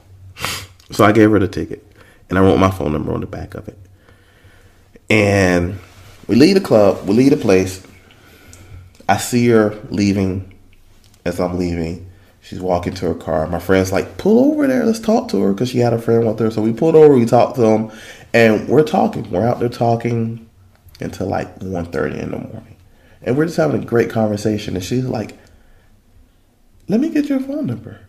So 0.93 1.05
I 1.05 1.11
gave 1.11 1.33
her 1.33 1.41
the 1.41 1.49
ticket, 1.49 1.85
and 2.31 2.39
I 2.39 2.43
wrote 2.43 2.59
my 2.59 2.71
phone 2.71 2.93
number 2.93 3.13
on 3.13 3.19
the 3.19 3.27
back 3.27 3.57
of 3.57 3.67
it. 3.67 3.77
And 5.11 5.81
we 6.29 6.37
leave 6.37 6.55
the 6.55 6.61
club, 6.61 7.09
we 7.09 7.17
leave 7.17 7.31
the 7.31 7.37
place. 7.37 7.85
I 9.09 9.17
see 9.17 9.49
her 9.49 9.77
leaving 9.91 10.57
as 11.25 11.41
I'm 11.41 11.59
leaving. 11.59 12.09
She's 12.41 12.61
walking 12.61 12.95
to 12.95 13.07
her 13.07 13.15
car. 13.15 13.49
My 13.49 13.59
friend's 13.59 13.91
like, 13.91 14.17
pull 14.17 14.53
over 14.53 14.69
there. 14.69 14.85
Let's 14.85 15.01
talk 15.01 15.29
to 15.31 15.43
her 15.43 15.53
because 15.53 15.71
she 15.71 15.79
had 15.79 15.93
a 15.93 15.99
friend 15.99 16.25
with 16.25 16.39
her. 16.39 16.53
So 16.53 16.63
we 16.63 16.73
pulled 16.73 16.95
over. 16.95 17.17
We 17.17 17.27
talked 17.27 17.57
to 17.57 17.63
them, 17.63 17.91
and 18.33 18.69
we're 18.69 18.85
talking. 18.85 19.29
We're 19.29 19.45
out 19.45 19.59
there 19.59 19.69
talking 19.69 20.49
until 21.01 21.27
like 21.27 21.59
1.30 21.59 22.17
in 22.17 22.31
the 22.31 22.39
morning, 22.39 22.77
and 23.23 23.37
we're 23.37 23.47
just 23.47 23.57
having 23.57 23.83
a 23.83 23.85
great 23.85 24.09
conversation. 24.09 24.77
And 24.77 24.85
she's 24.85 25.05
like, 25.05 25.37
let 26.89 27.01
me 27.01 27.11
get 27.11 27.29
your 27.29 27.41
phone 27.41 27.67
number. 27.67 28.01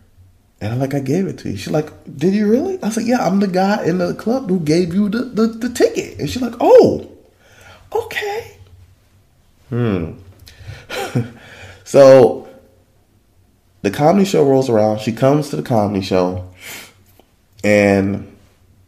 And 0.60 0.72
I'm 0.72 0.78
like, 0.78 0.92
I 0.92 1.00
gave 1.00 1.26
it 1.26 1.38
to 1.38 1.50
you. 1.50 1.56
She's 1.56 1.72
like, 1.72 1.90
did 2.16 2.34
you 2.34 2.50
really? 2.50 2.82
I 2.82 2.90
said, 2.90 3.04
yeah, 3.04 3.24
I'm 3.26 3.40
the 3.40 3.48
guy 3.48 3.84
in 3.84 3.98
the 3.98 4.14
club 4.14 4.48
who 4.48 4.60
gave 4.60 4.92
you 4.92 5.08
the, 5.08 5.20
the, 5.24 5.46
the 5.46 5.70
ticket. 5.70 6.18
And 6.18 6.28
she's 6.28 6.42
like, 6.42 6.54
oh, 6.60 7.10
okay. 7.92 8.56
Hmm. 9.70 10.12
so 11.84 12.48
the 13.82 13.90
comedy 13.90 14.24
show 14.24 14.44
rolls 14.44 14.68
around. 14.68 15.00
She 15.00 15.12
comes 15.12 15.48
to 15.50 15.56
the 15.56 15.62
comedy 15.62 16.02
show, 16.02 16.50
and 17.64 18.36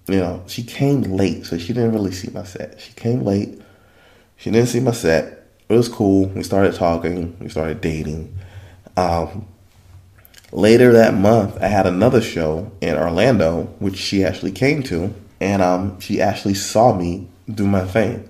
you 0.07 0.19
know 0.19 0.43
she 0.47 0.63
came 0.63 1.03
late, 1.03 1.47
so 1.47 1.59
she 1.59 1.69
didn't 1.73 1.93
really 1.93 2.13
see 2.13 2.31
my 2.31 2.45
set. 2.45 2.81
She 2.81 2.93
came 2.93 3.23
late. 3.23 3.61
She 4.37 4.51
didn't 4.51 4.69
see 4.69 4.81
my 4.81 4.93
set. 4.93 5.47
It 5.69 5.75
was 5.75 5.89
cool. 5.89 6.27
We 6.27 6.43
started 6.43 6.75
talking. 6.75 7.37
We 7.41 7.49
started 7.49 7.81
dating. 7.81 8.37
Um, 8.97 9.47
later 10.53 10.93
that 10.93 11.15
month, 11.15 11.57
I 11.61 11.67
had 11.67 11.87
another 11.87 12.21
show 12.21 12.71
in 12.81 12.97
Orlando, 12.97 13.65
which 13.79 13.97
she 13.97 14.25
actually 14.25 14.53
came 14.53 14.83
to, 14.85 15.13
and 15.41 15.63
um, 15.63 15.99
she 15.99 16.21
actually 16.21 16.55
saw 16.55 16.97
me 16.97 17.29
do 17.53 17.67
my 17.67 17.85
thing, 17.85 18.29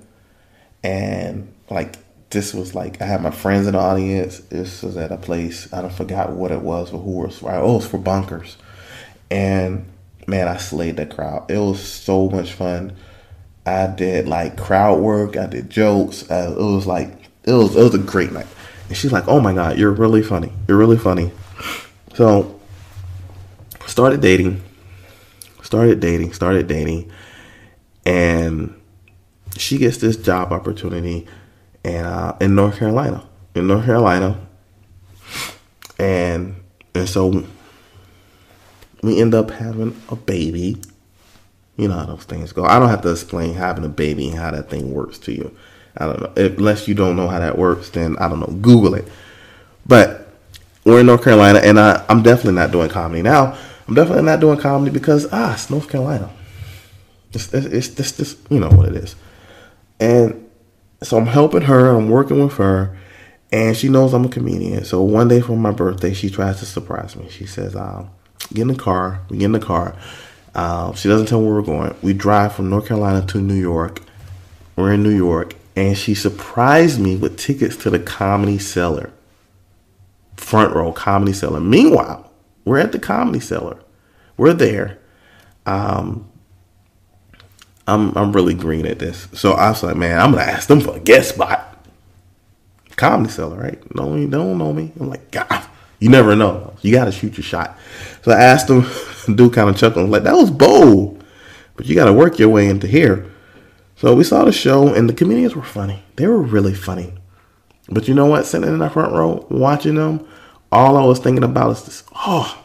and 0.82 1.52
like 1.68 1.96
this 2.30 2.54
was 2.54 2.74
like 2.74 3.02
I 3.02 3.04
had 3.04 3.22
my 3.22 3.30
friends 3.30 3.66
in 3.66 3.74
the 3.74 3.78
audience. 3.78 4.38
This 4.38 4.82
was 4.82 4.96
at 4.96 5.12
a 5.12 5.16
place 5.16 5.70
I 5.72 5.82
don't 5.82 5.92
forgot 5.92 6.30
what 6.32 6.50
it 6.50 6.62
was 6.62 6.92
or 6.92 7.00
who 7.00 7.10
was. 7.10 7.42
Oh, 7.42 7.48
it 7.48 7.74
was 7.74 7.86
for 7.86 7.98
Bonkers, 7.98 8.56
and 9.30 9.84
man, 10.26 10.48
I 10.48 10.56
slayed 10.56 10.96
the 10.96 11.06
crowd. 11.06 11.50
It 11.50 11.58
was 11.58 11.82
so 11.82 12.30
much 12.30 12.52
fun. 12.52 12.96
I 13.66 13.86
did 13.88 14.26
like 14.26 14.56
crowd 14.56 15.00
work. 15.00 15.36
I 15.36 15.46
did 15.46 15.70
jokes. 15.70 16.28
Uh, 16.30 16.54
it 16.58 16.62
was 16.62 16.86
like 16.86 17.10
it 17.44 17.52
was 17.52 17.76
it 17.76 17.82
was 17.82 17.94
a 17.94 17.98
great 17.98 18.32
night. 18.32 18.46
And 18.88 18.96
she's 18.96 19.12
like, 19.12 19.28
"Oh 19.28 19.40
my 19.40 19.52
god, 19.52 19.78
you're 19.78 19.92
really 19.92 20.22
funny. 20.22 20.52
You're 20.68 20.78
really 20.78 20.98
funny." 20.98 21.30
So 22.14 22.60
started 23.86 24.20
dating. 24.20 24.62
Started 25.62 26.00
dating. 26.00 26.32
Started 26.32 26.66
dating, 26.68 27.10
and 28.04 28.78
she 29.56 29.78
gets 29.78 29.98
this 29.98 30.16
job 30.16 30.52
opportunity 30.52 31.26
and 31.84 32.06
uh, 32.06 32.36
in 32.40 32.54
North 32.54 32.78
Carolina, 32.78 33.26
in 33.54 33.66
North 33.66 33.84
Carolina, 33.84 34.38
and 35.98 36.56
and 36.94 37.08
so 37.08 37.44
we 39.02 39.20
end 39.20 39.34
up 39.34 39.50
having 39.50 40.00
a 40.08 40.16
baby. 40.16 40.76
You 41.76 41.88
know 41.88 41.94
how 41.94 42.06
those 42.06 42.24
things 42.24 42.52
go. 42.52 42.64
I 42.64 42.78
don't 42.78 42.90
have 42.90 43.02
to 43.02 43.10
explain 43.10 43.54
having 43.54 43.84
a 43.84 43.88
baby 43.88 44.28
and 44.28 44.38
how 44.38 44.50
that 44.50 44.68
thing 44.68 44.92
works 44.92 45.18
to 45.20 45.32
you. 45.32 45.56
I 45.96 46.06
don't 46.06 46.20
know. 46.20 46.32
Unless 46.36 46.86
you 46.86 46.94
don't 46.94 47.16
know 47.16 47.28
how 47.28 47.38
that 47.38 47.58
works, 47.58 47.90
then 47.90 48.16
I 48.18 48.28
don't 48.28 48.40
know. 48.40 48.58
Google 48.60 48.94
it. 48.94 49.08
But 49.86 50.21
we're 50.84 51.00
in 51.00 51.06
North 51.06 51.22
Carolina, 51.22 51.60
and 51.60 51.78
I, 51.78 52.04
I'm 52.08 52.22
definitely 52.22 52.54
not 52.54 52.72
doing 52.72 52.88
comedy 52.88 53.22
now. 53.22 53.56
I'm 53.86 53.94
definitely 53.94 54.24
not 54.24 54.40
doing 54.40 54.58
comedy 54.58 54.90
because 54.90 55.28
ah, 55.32 55.54
it's 55.54 55.70
North 55.70 55.88
Carolina. 55.88 56.30
It's 57.32 57.52
it's, 57.52 57.98
it's 57.98 58.12
just 58.12 58.38
you 58.50 58.60
know 58.60 58.70
what 58.70 58.88
it 58.88 58.96
is, 58.96 59.16
and 60.00 60.48
so 61.02 61.16
I'm 61.16 61.26
helping 61.26 61.62
her. 61.62 61.90
I'm 61.90 62.08
working 62.08 62.42
with 62.42 62.54
her, 62.54 62.96
and 63.50 63.76
she 63.76 63.88
knows 63.88 64.12
I'm 64.12 64.24
a 64.24 64.28
comedian. 64.28 64.84
So 64.84 65.02
one 65.02 65.28
day 65.28 65.40
for 65.40 65.56
my 65.56 65.72
birthday, 65.72 66.12
she 66.12 66.30
tries 66.30 66.58
to 66.60 66.66
surprise 66.66 67.16
me. 67.16 67.28
She 67.28 67.46
says, 67.46 67.74
um, 67.76 68.10
"Get 68.52 68.62
in 68.62 68.68
the 68.68 68.74
car." 68.74 69.20
We 69.28 69.38
get 69.38 69.46
in 69.46 69.52
the 69.52 69.60
car. 69.60 69.96
Uh, 70.54 70.92
she 70.94 71.08
doesn't 71.08 71.26
tell 71.26 71.40
me 71.40 71.46
where 71.46 71.54
we're 71.54 71.62
going. 71.62 71.94
We 72.02 72.12
drive 72.12 72.54
from 72.54 72.68
North 72.68 72.86
Carolina 72.86 73.24
to 73.26 73.40
New 73.40 73.54
York. 73.54 74.02
We're 74.76 74.92
in 74.92 75.02
New 75.02 75.14
York, 75.14 75.54
and 75.76 75.96
she 75.96 76.14
surprised 76.14 77.00
me 77.00 77.16
with 77.16 77.38
tickets 77.38 77.76
to 77.78 77.90
the 77.90 77.98
Comedy 77.98 78.58
Cellar, 78.58 79.12
front 80.36 80.74
row 80.74 80.92
Comedy 80.92 81.32
Cellar. 81.32 81.60
Meanwhile, 81.60 82.30
we're 82.64 82.78
at 82.78 82.92
the 82.92 82.98
Comedy 82.98 83.40
Cellar. 83.40 83.78
We're 84.36 84.54
there. 84.54 84.98
Um, 85.66 86.28
I'm 87.86 88.16
I'm 88.16 88.32
really 88.32 88.54
green 88.54 88.86
at 88.86 88.98
this. 88.98 89.28
So 89.32 89.52
I 89.52 89.70
was 89.70 89.82
like, 89.82 89.96
man, 89.96 90.20
I'm 90.20 90.32
gonna 90.32 90.42
ask 90.42 90.68
them 90.68 90.80
for 90.80 90.96
a 90.96 91.00
guest 91.00 91.34
spot. 91.34 91.68
Comedy 92.96 93.30
Cellar, 93.30 93.56
right? 93.56 93.94
No, 93.94 94.14
you 94.16 94.28
don't 94.28 94.58
know 94.58 94.72
me. 94.72 94.92
I'm 95.00 95.08
like, 95.08 95.30
God, 95.30 95.64
you 95.98 96.08
never 96.08 96.36
know. 96.36 96.74
You 96.82 96.92
got 96.92 97.06
to 97.06 97.12
shoot 97.12 97.36
your 97.36 97.44
shot. 97.44 97.78
So 98.22 98.32
I 98.32 98.40
asked 98.42 98.68
them, 98.68 98.86
Dude 99.34 99.52
kind 99.52 99.70
of 99.70 99.76
chuckled. 99.76 100.10
like, 100.10 100.24
that 100.24 100.34
was 100.34 100.50
bold, 100.50 101.24
but 101.76 101.86
you 101.86 101.94
got 101.94 102.04
to 102.04 102.12
work 102.12 102.38
your 102.38 102.48
way 102.48 102.68
into 102.68 102.86
here. 102.86 103.30
So 103.96 104.14
we 104.14 104.24
saw 104.24 104.44
the 104.44 104.52
show, 104.52 104.92
and 104.92 105.08
the 105.08 105.14
comedians 105.14 105.54
were 105.54 105.62
funny. 105.62 106.02
They 106.16 106.26
were 106.26 106.42
really 106.42 106.74
funny. 106.74 107.14
But 107.92 108.08
you 108.08 108.14
know 108.14 108.26
what? 108.26 108.46
Sitting 108.46 108.68
in 108.68 108.78
the 108.78 108.90
front 108.90 109.12
row, 109.12 109.46
watching 109.50 109.96
them, 109.96 110.26
all 110.70 110.96
I 110.96 111.04
was 111.04 111.18
thinking 111.18 111.44
about 111.44 111.72
is 111.72 111.84
this. 111.84 112.02
Oh, 112.14 112.64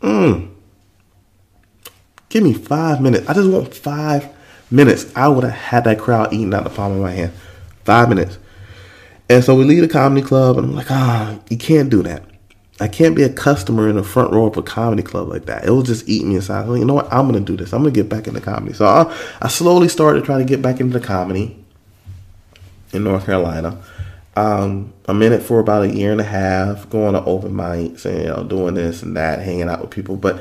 mmm 0.00 0.50
Give 2.34 2.42
me 2.42 2.52
five 2.52 3.00
minutes. 3.00 3.28
I 3.28 3.32
just 3.32 3.48
want 3.48 3.72
five 3.72 4.28
minutes. 4.68 5.06
I 5.14 5.28
would 5.28 5.44
have 5.44 5.52
had 5.52 5.84
that 5.84 6.00
crowd 6.00 6.32
eating 6.32 6.52
out 6.52 6.64
the 6.64 6.70
palm 6.70 6.90
of 6.90 7.00
my 7.00 7.12
hand. 7.12 7.32
Five 7.84 8.08
minutes. 8.08 8.38
And 9.28 9.44
so 9.44 9.54
we 9.54 9.62
leave 9.62 9.82
the 9.82 9.88
comedy 9.88 10.20
club, 10.26 10.58
and 10.58 10.66
I'm 10.66 10.74
like, 10.74 10.90
ah, 10.90 11.38
you 11.48 11.56
can't 11.56 11.90
do 11.90 12.02
that. 12.02 12.24
I 12.80 12.88
can't 12.88 13.14
be 13.14 13.22
a 13.22 13.32
customer 13.32 13.88
in 13.88 13.94
the 13.94 14.02
front 14.02 14.32
row 14.32 14.46
of 14.46 14.56
a 14.56 14.62
comedy 14.62 15.04
club 15.04 15.28
like 15.28 15.46
that. 15.46 15.64
It 15.64 15.70
will 15.70 15.84
just 15.84 16.08
eat 16.08 16.26
me 16.26 16.34
inside. 16.34 16.66
Like, 16.66 16.80
you 16.80 16.84
know 16.84 16.94
what? 16.94 17.12
I'm 17.12 17.26
gonna 17.26 17.38
do 17.38 17.56
this. 17.56 17.72
I'm 17.72 17.82
gonna 17.82 17.92
get 17.92 18.08
back 18.08 18.26
into 18.26 18.40
comedy. 18.40 18.72
So 18.72 18.84
I, 18.84 19.16
I 19.40 19.46
slowly 19.46 19.88
started 19.88 20.24
trying 20.24 20.40
to 20.40 20.44
get 20.44 20.60
back 20.60 20.80
into 20.80 20.98
the 20.98 21.06
comedy 21.06 21.63
in 22.94 23.04
North 23.04 23.26
Carolina. 23.26 23.82
Um, 24.36 24.92
I'm 25.06 25.22
in 25.22 25.32
it 25.32 25.42
for 25.42 25.60
about 25.60 25.84
a 25.84 25.94
year 25.94 26.10
and 26.10 26.20
a 26.20 26.24
half, 26.24 26.88
going 26.90 27.14
to 27.14 27.24
open 27.24 27.52
mics 27.52 28.04
and 28.04 28.18
you 28.18 28.28
know, 28.28 28.44
doing 28.44 28.74
this 28.74 29.02
and 29.02 29.16
that, 29.16 29.40
hanging 29.40 29.68
out 29.68 29.80
with 29.80 29.90
people. 29.90 30.16
But 30.16 30.40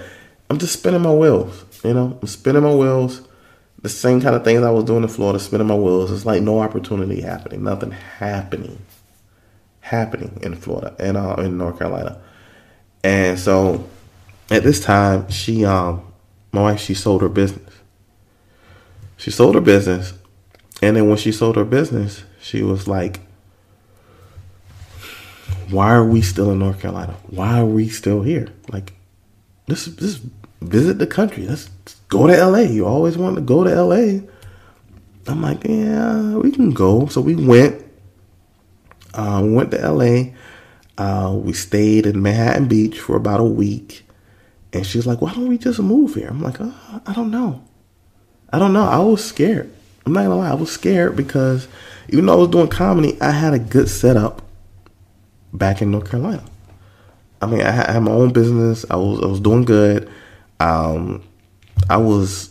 I'm 0.50 0.58
just 0.58 0.74
spinning 0.74 1.02
my 1.02 1.14
wheels. 1.14 1.66
You 1.84 1.94
know, 1.94 2.18
I'm 2.22 2.28
spinning 2.28 2.64
my 2.64 2.74
wheels. 2.74 3.22
The 3.82 3.90
same 3.90 4.22
kind 4.22 4.36
of 4.36 4.44
things 4.44 4.64
I 4.64 4.72
was 4.72 4.86
doing 4.86 5.04
in 5.04 5.10
Florida, 5.10 5.40
spinning 5.40 5.68
my 5.68 5.76
wheels. 5.76 6.12
It's 6.12 6.26
like 6.26 6.42
no 6.42 6.60
opportunity 6.60 7.22
happening, 7.22 7.64
nothing 7.64 7.92
happening, 7.92 8.80
happening 9.82 10.40
in 10.42 10.56
Florida 10.56 10.96
and 11.00 11.18
uh, 11.18 11.36
in 11.40 11.58
North 11.58 11.80
Carolina. 11.80 12.22
And 13.04 13.38
so, 13.38 13.86
at 14.50 14.64
this 14.64 14.80
time, 14.80 15.30
she, 15.30 15.66
um, 15.66 16.14
my 16.54 16.62
wife, 16.62 16.80
she 16.80 16.94
sold 16.94 17.22
her 17.22 17.30
business. 17.30 17.74
She 19.18 19.32
sold 19.32 19.56
her 19.56 19.62
business, 19.62 20.14
and 20.82 20.96
then 20.96 21.08
when 21.08 21.18
she 21.18 21.32
sold 21.32 21.58
her 21.58 21.66
business, 21.66 22.24
she 22.44 22.62
was 22.62 22.88
like, 22.90 23.22
"Why 25.70 25.94
are 25.94 26.06
we 26.06 26.22
still 26.22 26.52
in 26.52 26.60
North 26.60 26.82
Carolina? 26.82 27.16
Why 27.30 27.60
are 27.60 27.66
we 27.66 27.88
still 27.88 28.22
here? 28.22 28.50
Like, 28.70 28.92
this, 29.68 29.86
this 29.86 30.20
visit 30.62 31.00
the 31.00 31.08
country. 31.08 31.48
Let's 31.48 31.70
go 32.10 32.28
to 32.28 32.46
LA. 32.46 32.60
You 32.60 32.86
always 32.86 33.18
want 33.18 33.36
to 33.36 33.42
go 33.42 33.64
to 33.64 33.82
LA. 33.82 34.28
I'm 35.26 35.42
like, 35.42 35.64
yeah, 35.64 36.36
we 36.36 36.52
can 36.52 36.72
go. 36.72 37.08
So 37.08 37.22
we 37.22 37.36
went. 37.36 37.82
Uh, 39.14 39.42
we 39.44 39.54
went 39.54 39.72
to 39.72 39.92
LA. 39.92 40.34
Uh, 40.98 41.34
we 41.34 41.54
stayed 41.54 42.06
in 42.06 42.22
Manhattan 42.22 42.68
Beach 42.68 43.00
for 43.00 43.16
about 43.16 43.40
a 43.40 43.46
week. 43.46 44.06
And 44.74 44.86
she's 44.86 45.08
like, 45.08 45.22
why 45.22 45.34
don't 45.34 45.48
we 45.48 45.58
just 45.58 45.80
move 45.80 46.16
here? 46.16 46.28
I'm 46.28 46.42
like, 46.42 46.58
oh, 46.60 47.02
I 47.06 47.14
don't 47.14 47.32
know. 47.32 47.64
I 48.52 48.60
don't 48.60 48.74
know. 48.74 48.84
I 48.84 49.00
was 49.00 49.24
scared. 49.24 49.74
I'm 50.06 50.14
not 50.14 50.24
gonna 50.24 50.38
lie. 50.38 50.52
I 50.52 50.56
was 50.56 50.72
scared 50.72 51.16
because 51.16 51.68
even 52.10 52.26
though 52.26 52.34
I 52.34 52.38
was 52.38 52.50
doing 52.50 52.68
comedy, 52.68 53.20
I 53.22 53.32
had 53.32 53.54
a 53.54 53.60
good 53.60 53.90
setup 53.90 54.42
back 55.54 55.82
in 55.82 55.92
North 55.92 56.10
Carolina. 56.10 56.44
I 57.42 57.46
mean, 57.46 57.62
I 57.62 57.72
had 57.72 58.00
my 58.00 58.12
own 58.12 58.32
business. 58.34 58.86
I 58.90 58.96
was 58.96 59.22
I 59.22 59.26
was 59.28 59.40
doing 59.40 59.66
good 59.66 60.10
um, 60.64 61.24
I 61.90 61.98
was 61.98 62.50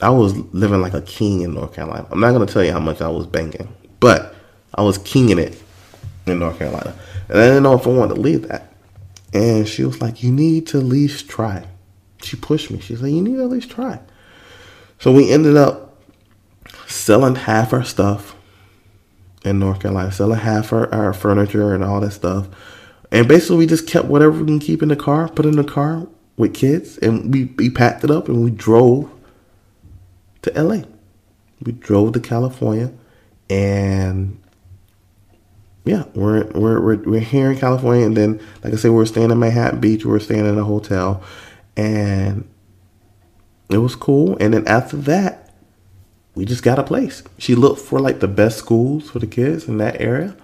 I 0.00 0.10
was 0.10 0.36
living 0.54 0.80
like 0.80 0.94
a 0.94 1.02
king 1.02 1.42
in 1.42 1.54
North 1.54 1.74
Carolina. 1.74 2.06
I'm 2.10 2.20
not 2.20 2.32
gonna 2.32 2.46
tell 2.46 2.64
you 2.64 2.72
how 2.72 2.80
much 2.80 3.00
I 3.00 3.08
was 3.08 3.26
banking, 3.26 3.68
but 3.98 4.34
I 4.74 4.82
was 4.82 4.98
kinging 4.98 5.38
it 5.38 5.60
in 6.26 6.38
North 6.38 6.58
Carolina, 6.58 6.94
and 7.28 7.38
I 7.38 7.46
didn't 7.48 7.64
know 7.64 7.74
if 7.74 7.86
I 7.86 7.90
wanted 7.90 8.14
to 8.14 8.20
leave 8.20 8.48
that. 8.48 8.72
And 9.34 9.66
she 9.66 9.84
was 9.84 10.00
like, 10.00 10.22
"You 10.22 10.30
need 10.30 10.68
to 10.68 10.78
at 10.78 10.84
least 10.84 11.28
try." 11.28 11.66
She 12.22 12.36
pushed 12.36 12.70
me. 12.70 12.78
She 12.80 12.94
said, 12.94 13.10
"You 13.10 13.22
need 13.22 13.36
to 13.36 13.42
at 13.42 13.50
least 13.50 13.70
try." 13.70 14.00
So 15.00 15.12
we 15.12 15.30
ended 15.30 15.56
up 15.56 15.87
selling 16.88 17.36
half 17.36 17.72
our 17.72 17.84
stuff 17.84 18.34
in 19.44 19.58
North 19.58 19.80
Carolina, 19.80 20.10
selling 20.10 20.40
half 20.40 20.72
our, 20.72 20.92
our 20.92 21.12
furniture 21.12 21.74
and 21.74 21.84
all 21.84 22.00
that 22.00 22.10
stuff. 22.10 22.48
And 23.10 23.28
basically, 23.28 23.58
we 23.58 23.66
just 23.66 23.86
kept 23.86 24.06
whatever 24.06 24.32
we 24.32 24.46
can 24.46 24.58
keep 24.58 24.82
in 24.82 24.88
the 24.88 24.96
car, 24.96 25.28
put 25.28 25.46
in 25.46 25.56
the 25.56 25.64
car, 25.64 26.06
with 26.38 26.54
kids, 26.54 26.96
and 26.98 27.34
we, 27.34 27.46
we 27.56 27.68
packed 27.68 28.04
it 28.04 28.10
up 28.10 28.28
and 28.28 28.42
we 28.42 28.50
drove 28.50 29.10
to 30.42 30.62
LA. 30.62 30.84
We 31.60 31.72
drove 31.72 32.12
to 32.12 32.20
California, 32.20 32.92
and 33.50 34.40
yeah, 35.84 36.04
we're 36.14 36.44
we're 36.52 36.80
we're, 36.80 36.96
we're 36.98 37.20
here 37.20 37.50
in 37.50 37.58
California, 37.58 38.06
and 38.06 38.16
then 38.16 38.40
like 38.62 38.72
I 38.72 38.76
said, 38.76 38.92
we 38.92 39.02
are 39.02 39.06
staying 39.06 39.32
in 39.32 39.38
Manhattan 39.40 39.80
Beach. 39.80 40.04
We 40.04 40.14
are 40.14 40.20
staying 40.20 40.46
in 40.46 40.56
a 40.56 40.62
hotel, 40.62 41.20
and 41.76 42.48
it 43.68 43.78
was 43.78 43.96
cool. 43.96 44.36
And 44.38 44.54
then 44.54 44.68
after 44.68 44.96
that, 44.98 45.47
we 46.34 46.44
just 46.44 46.62
got 46.62 46.78
a 46.78 46.84
place. 46.84 47.22
She 47.38 47.54
looked 47.54 47.80
for 47.80 48.00
like 48.00 48.20
the 48.20 48.28
best 48.28 48.58
schools 48.58 49.10
for 49.10 49.18
the 49.18 49.26
kids 49.26 49.66
in 49.66 49.78
that 49.78 50.00
area 50.00 50.36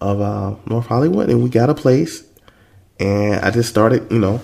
of 0.00 0.20
uh, 0.20 0.56
North 0.66 0.86
Hollywood, 0.86 1.30
and 1.30 1.42
we 1.42 1.48
got 1.48 1.70
a 1.70 1.74
place 1.74 2.26
and 2.98 3.44
I 3.44 3.50
just 3.50 3.68
started, 3.68 4.10
you 4.10 4.18
know, 4.18 4.40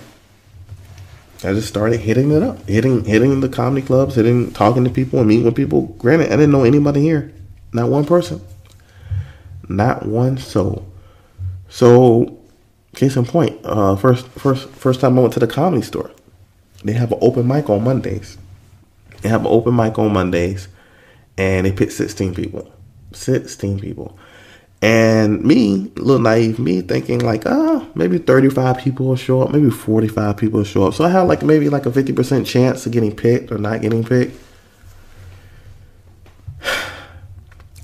I 1.43 1.53
just 1.53 1.67
started 1.67 1.99
hitting 1.99 2.31
it 2.31 2.43
up, 2.43 2.67
hitting 2.67 3.03
hitting 3.03 3.41
the 3.41 3.49
comedy 3.49 3.85
clubs, 3.85 4.15
hitting 4.15 4.51
talking 4.53 4.83
to 4.83 4.89
people 4.89 5.19
and 5.19 5.27
meeting 5.27 5.45
with 5.45 5.55
people. 5.55 5.87
Granted, 5.97 6.27
I 6.27 6.37
didn't 6.37 6.51
know 6.51 6.63
anybody 6.63 7.01
here, 7.01 7.33
not 7.73 7.89
one 7.89 8.05
person, 8.05 8.41
not 9.67 10.05
one 10.05 10.37
soul. 10.37 10.87
So, 11.67 12.39
case 12.95 13.17
in 13.17 13.25
point, 13.25 13.59
uh, 13.65 13.95
first 13.95 14.27
first 14.27 14.69
first 14.69 15.01
time 15.01 15.17
I 15.17 15.21
went 15.21 15.33
to 15.33 15.39
the 15.39 15.47
comedy 15.47 15.81
store, 15.81 16.11
they 16.83 16.93
have 16.93 17.11
an 17.11 17.19
open 17.21 17.47
mic 17.47 17.69
on 17.69 17.83
Mondays. 17.83 18.37
They 19.21 19.29
have 19.29 19.41
an 19.41 19.47
open 19.47 19.75
mic 19.75 19.97
on 19.97 20.13
Mondays, 20.13 20.67
and 21.37 21.65
they 21.65 21.71
picked 21.71 21.93
sixteen 21.93 22.33
people, 22.33 22.71
sixteen 23.11 23.79
people. 23.79 24.17
And 24.83 25.41
me, 25.45 25.91
a 25.95 26.01
little 26.01 26.19
naive 26.19 26.59
me, 26.59 26.81
thinking 26.81 27.19
like, 27.19 27.43
oh, 27.45 27.89
maybe 27.95 28.17
35 28.17 28.79
people 28.79 29.05
will 29.05 29.15
show 29.15 29.41
up, 29.41 29.49
maybe 29.51 29.69
45 29.69 30.35
people 30.35 30.57
will 30.57 30.65
show 30.65 30.83
up. 30.83 30.93
So 30.93 31.05
I 31.05 31.09
had 31.09 31.21
like 31.21 31.41
maybe 31.41 31.69
like 31.69 31.85
a 31.85 31.89
50% 31.89 32.45
chance 32.45 32.85
of 32.85 32.91
getting 32.91 33.15
picked 33.15 33.49
or 33.49 33.57
not 33.57 33.79
getting 33.79 34.03
picked. 34.03 34.37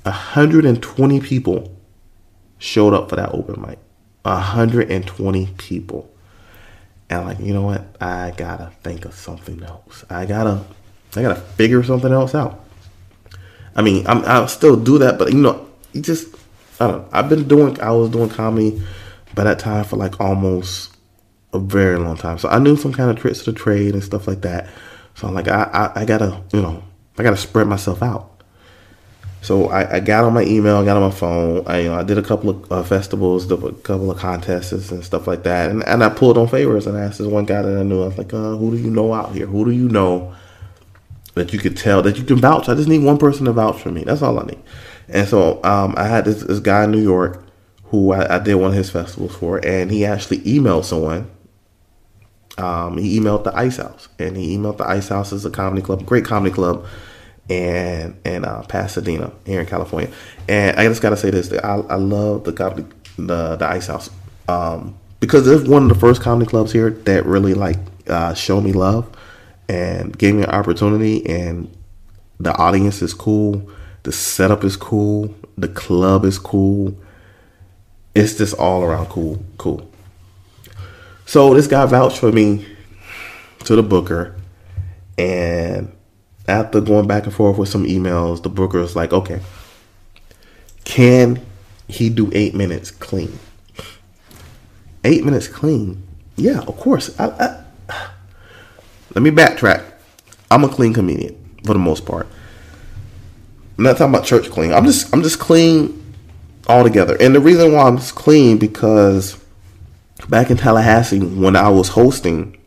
120 0.04 1.22
people 1.22 1.74
showed 2.58 2.94
up 2.94 3.10
for 3.10 3.16
that 3.16 3.34
open 3.34 3.62
mic. 3.62 3.80
120 4.24 5.48
people. 5.58 6.12
And 7.10 7.26
like, 7.26 7.40
you 7.40 7.54
know 7.54 7.62
what? 7.62 7.86
I 8.02 8.34
gotta 8.36 8.74
think 8.84 9.06
of 9.06 9.14
something 9.14 9.64
else. 9.64 10.04
I 10.10 10.26
gotta, 10.26 10.66
I 11.16 11.22
gotta 11.22 11.40
figure 11.40 11.82
something 11.82 12.12
else 12.12 12.36
out. 12.36 12.66
I 13.80 13.82
mean, 13.82 14.06
I'm, 14.08 14.26
I'll 14.26 14.50
still 14.50 14.76
do 14.76 14.98
that, 14.98 15.18
but 15.18 15.32
you 15.32 15.40
know, 15.40 15.66
you 15.94 16.02
just 16.02 16.28
I 16.82 16.88
don't. 16.88 16.98
Know. 16.98 17.10
I've 17.14 17.30
been 17.30 17.48
doing. 17.48 17.80
I 17.80 17.92
was 17.92 18.10
doing 18.10 18.28
comedy 18.28 18.82
by 19.36 19.46
that 19.46 19.58
time 19.58 19.86
for 19.86 19.96
like 19.96 20.20
almost 20.20 20.94
a 21.54 21.60
very 21.60 21.98
long 21.98 22.18
time. 22.18 22.38
So 22.40 22.50
I 22.50 22.60
knew 22.60 22.76
some 22.76 22.92
kind 22.92 23.10
of 23.10 23.18
tricks 23.18 23.40
of 23.40 23.46
the 23.46 23.54
trade 23.54 23.94
and 23.94 24.04
stuff 24.04 24.28
like 24.28 24.42
that. 24.42 24.68
So 25.16 25.30
I'm 25.30 25.34
like, 25.34 25.48
I, 25.48 25.64
I, 25.64 26.02
I 26.02 26.06
gotta, 26.06 26.44
you 26.52 26.62
know, 26.62 26.84
I 27.18 27.24
gotta 27.24 27.38
spread 27.38 27.68
myself 27.68 28.04
out. 28.04 28.44
So 29.44 29.70
I, 29.70 29.96
I 29.96 30.00
got 30.02 30.26
on 30.26 30.34
my 30.34 30.44
email, 30.44 30.76
I 30.76 30.84
got 30.84 30.98
on 30.98 31.04
my 31.04 31.16
phone. 31.16 31.64
I, 31.66 31.80
you 31.80 31.90
know, 31.90 31.96
I 31.96 32.04
did 32.04 32.18
a 32.18 32.22
couple 32.22 32.50
of 32.50 32.70
uh, 32.70 32.84
festivals, 32.84 33.50
a 33.50 33.56
couple 33.58 34.12
of 34.12 34.18
contests 34.18 34.92
and 34.92 35.06
stuff 35.06 35.26
like 35.26 35.44
that. 35.44 35.72
And, 35.72 35.88
and 35.88 36.04
I 36.04 36.10
pulled 36.10 36.38
on 36.38 36.50
favors 36.50 36.86
and 36.86 36.98
I 36.98 37.04
asked 37.04 37.20
this 37.20 37.28
one 37.28 37.46
guy 37.46 37.62
that 37.62 37.80
I 37.80 37.84
knew. 37.84 38.04
I 38.04 38.08
was 38.08 38.18
like, 38.18 38.34
uh, 38.34 38.58
who 38.58 38.72
do 38.72 38.78
you 38.78 38.90
know 38.90 39.14
out 39.14 39.32
here? 39.32 39.46
Who 39.46 39.64
do 39.64 39.72
you 39.72 39.88
know 39.88 40.36
that 41.36 41.54
you 41.54 41.60
could 41.60 41.78
tell 41.78 42.02
that 42.02 42.18
you 42.18 42.24
can 42.24 42.38
vouch? 42.38 42.70
I 42.70 42.76
just 42.76 42.90
need 42.90 43.04
one 43.04 43.18
person 43.18 43.46
to 43.46 43.54
vouch 43.54 43.82
for 43.82 43.92
me. 43.92 44.04
That's 44.04 44.22
all 44.22 44.40
I 44.40 44.46
need. 44.46 44.60
And 45.08 45.28
so 45.28 45.64
um, 45.64 45.96
I 45.98 46.08
had 46.08 46.26
this, 46.26 46.44
this, 46.44 46.60
guy 46.60 46.84
in 46.84 46.92
New 46.92 47.02
York 47.02 47.44
who 47.86 48.12
I, 48.12 48.36
I, 48.36 48.40
did 48.40 48.56
one 48.56 48.70
of 48.70 48.76
his 48.76 48.92
festivals 48.92 49.36
for, 49.36 49.58
and 49.66 49.90
he 49.90 50.06
actually 50.06 50.40
emailed 50.40 50.86
someone. 50.86 51.30
Um, 52.58 52.98
he 52.98 53.20
emailed 53.20 53.44
the 53.44 53.56
Ice 53.56 53.78
House, 53.78 54.08
and 54.20 54.38
he 54.38 54.56
emailed 54.56 54.78
the 54.78 54.88
Ice 54.88 55.10
House 55.10 55.34
as 55.34 55.46
a 55.46 55.50
comedy 55.50 55.82
club, 55.82 56.06
great 56.06 56.26
comedy 56.26 56.54
club, 56.54 56.86
and 57.50 58.20
and 58.26 58.46
uh, 58.46 58.62
Pasadena 58.64 59.32
here 59.46 59.62
in 59.62 59.66
California. 59.66 60.12
And 60.48 60.78
I 60.78 60.88
just 60.88 61.02
gotta 61.02 61.18
say 61.18 61.32
this: 61.32 61.52
I, 61.52 61.58
I 61.58 61.96
love 61.96 62.44
the 62.44 62.54
comedy, 62.54 62.86
the 63.18 63.56
the 63.56 63.66
Ice 63.66 63.88
House, 63.88 64.10
um, 64.48 64.96
because 65.20 65.48
it's 65.48 65.68
one 65.68 65.84
of 65.84 65.90
the 65.90 65.96
first 65.96 66.22
comedy 66.22 66.48
clubs 66.48 66.72
here 66.72 66.92
that 66.92 67.26
really 67.26 67.54
like 67.54 67.78
uh, 68.08 68.34
show 68.34 68.62
me 68.62 68.74
love 68.74 69.10
and 69.70 70.18
gave 70.18 70.36
me 70.36 70.44
an 70.44 70.50
opportunity, 70.50 71.26
and 71.26 71.74
the 72.40 72.54
audience 72.58 73.02
is 73.02 73.14
cool 73.14 73.70
the 74.04 74.12
setup 74.12 74.64
is 74.64 74.78
cool. 74.78 75.34
The 75.58 75.68
club 75.68 76.26
is 76.26 76.40
cool. 76.40 76.96
It's 78.16 78.38
just 78.38 78.54
all 78.56 78.84
around 78.84 79.08
cool, 79.08 79.44
cool. 79.58 79.90
So 81.26 81.54
this 81.54 81.68
guy 81.68 81.86
vouched 81.86 82.18
for 82.18 82.32
me 82.32 82.66
to 83.66 83.76
the 83.76 83.84
booker, 83.84 84.36
and 85.18 85.92
after 86.48 86.82
going 86.82 87.08
back 87.08 87.26
and 87.26 87.34
forth 87.34 87.58
with 87.58 87.70
some 87.70 87.86
emails, 87.86 88.42
the 88.42 88.50
booker 88.50 88.80
was 88.80 88.96
like, 88.96 89.14
"Okay, 89.14 89.42
can 90.86 91.46
he 91.88 92.10
do 92.10 92.32
eight 92.34 92.56
minutes 92.56 92.90
clean? 92.90 93.38
Eight 95.04 95.24
minutes 95.24 95.48
clean? 95.48 96.02
Yeah, 96.36 96.62
of 96.62 96.78
course. 96.78 97.18
I, 97.20 97.28
I, 97.28 97.64
let 99.14 99.22
me 99.22 99.32
backtrack. 99.32 99.84
I'm 100.52 100.64
a 100.64 100.70
clean 100.70 100.94
comedian 100.94 101.36
for 101.66 101.74
the 101.74 101.80
most 101.80 102.06
part. 102.06 102.28
I'm 103.78 103.84
not 103.84 103.98
talking 103.98 104.14
about 104.14 104.26
church 104.26 104.50
clean. 104.50 104.74
I'm 104.74 104.86
just 104.86 105.14
I'm 105.14 105.24
just 105.24 105.40
clean 105.40 106.16
altogether. 106.68 107.18
And 107.20 107.34
the 107.34 107.40
reason 107.40 107.74
why 107.74 107.84
I'm 107.84 107.98
clean 107.98 108.58
because 108.58 109.44
back 110.28 110.52
in 110.52 110.58
Tallahassee 110.58 111.20
when 111.20 111.56
I 111.56 111.70
was 111.70 111.90
hosting, 111.90 112.58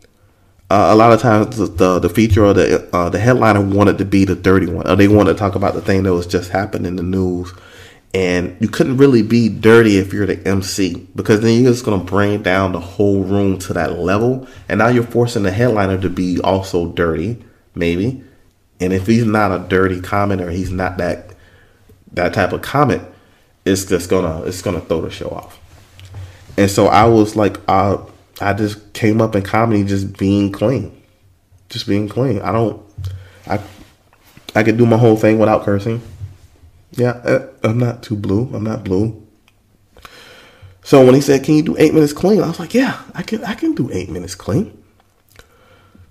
uh, 0.69 0.89
a 0.91 0.95
lot 0.95 1.13
of 1.13 1.21
times 1.21 1.57
the, 1.57 1.67
the, 1.67 1.99
the 1.99 2.09
feature 2.09 2.43
or 2.43 2.53
the 2.53 2.89
uh, 2.95 3.09
the 3.09 3.19
headliner 3.19 3.61
wanted 3.61 3.97
to 3.99 4.05
be 4.05 4.25
the 4.25 4.35
dirty 4.35 4.65
one, 4.65 4.87
or 4.87 4.95
they 4.95 5.07
wanted 5.07 5.33
to 5.33 5.39
talk 5.39 5.55
about 5.55 5.75
the 5.75 5.81
thing 5.81 6.03
that 6.03 6.13
was 6.13 6.25
just 6.25 6.49
happening 6.49 6.87
in 6.87 6.95
the 6.95 7.03
news. 7.03 7.53
And 8.13 8.55
you 8.59 8.67
couldn't 8.67 8.97
really 8.97 9.23
be 9.23 9.49
dirty 9.49 9.97
if 9.97 10.13
you're 10.13 10.27
the 10.27 10.47
MC 10.47 11.07
because 11.15 11.41
then 11.41 11.63
you're 11.63 11.71
just 11.71 11.83
gonna 11.83 12.03
bring 12.03 12.43
down 12.43 12.71
the 12.71 12.79
whole 12.79 13.23
room 13.23 13.57
to 13.59 13.73
that 13.73 13.97
level, 13.97 14.47
and 14.69 14.77
now 14.77 14.87
you're 14.87 15.03
forcing 15.03 15.43
the 15.43 15.51
headliner 15.51 15.97
to 15.99 16.09
be 16.09 16.39
also 16.41 16.91
dirty, 16.91 17.43
maybe. 17.73 18.23
And 18.79 18.93
if 18.93 19.07
he's 19.07 19.25
not 19.25 19.51
a 19.51 19.67
dirty 19.67 19.99
comment 19.99 20.41
or 20.41 20.51
he's 20.51 20.71
not 20.71 20.97
that 20.97 21.33
that 22.11 22.33
type 22.33 22.53
of 22.53 22.61
comment, 22.61 23.03
it's 23.65 23.85
just 23.85 24.09
gonna 24.09 24.43
it's 24.43 24.61
gonna 24.61 24.81
throw 24.81 25.01
the 25.01 25.09
show 25.09 25.29
off. 25.29 25.59
And 26.57 26.69
so 26.69 26.87
I 26.87 27.05
was 27.05 27.35
like, 27.35 27.57
I 27.67 27.97
I 28.41 28.53
just 28.53 28.93
came 28.93 29.21
up 29.21 29.35
in 29.35 29.43
comedy 29.43 29.83
just 29.83 30.17
being 30.17 30.51
clean, 30.51 31.01
just 31.69 31.87
being 31.87 32.09
clean. 32.09 32.41
I 32.41 32.51
don't, 32.51 32.81
I 33.47 33.59
I 34.55 34.63
could 34.63 34.77
do 34.77 34.85
my 34.85 34.97
whole 34.97 35.15
thing 35.15 35.39
without 35.39 35.63
cursing. 35.63 36.01
Yeah, 36.95 37.11
uh, 37.11 37.47
I'm 37.63 37.79
not 37.79 38.03
too 38.03 38.15
blue. 38.15 38.49
I'm 38.53 38.63
not 38.63 38.83
blue. 38.83 39.25
So 40.83 41.03
when 41.05 41.15
he 41.15 41.21
said, 41.21 41.43
"Can 41.43 41.55
you 41.55 41.63
do 41.63 41.75
eight 41.77 41.93
minutes 41.93 42.13
clean?" 42.13 42.41
I 42.41 42.47
was 42.47 42.59
like, 42.59 42.73
"Yeah, 42.73 43.01
I 43.15 43.23
can. 43.23 43.43
I 43.43 43.55
can 43.55 43.73
do 43.73 43.89
eight 43.91 44.09
minutes 44.09 44.35
clean." 44.35 44.77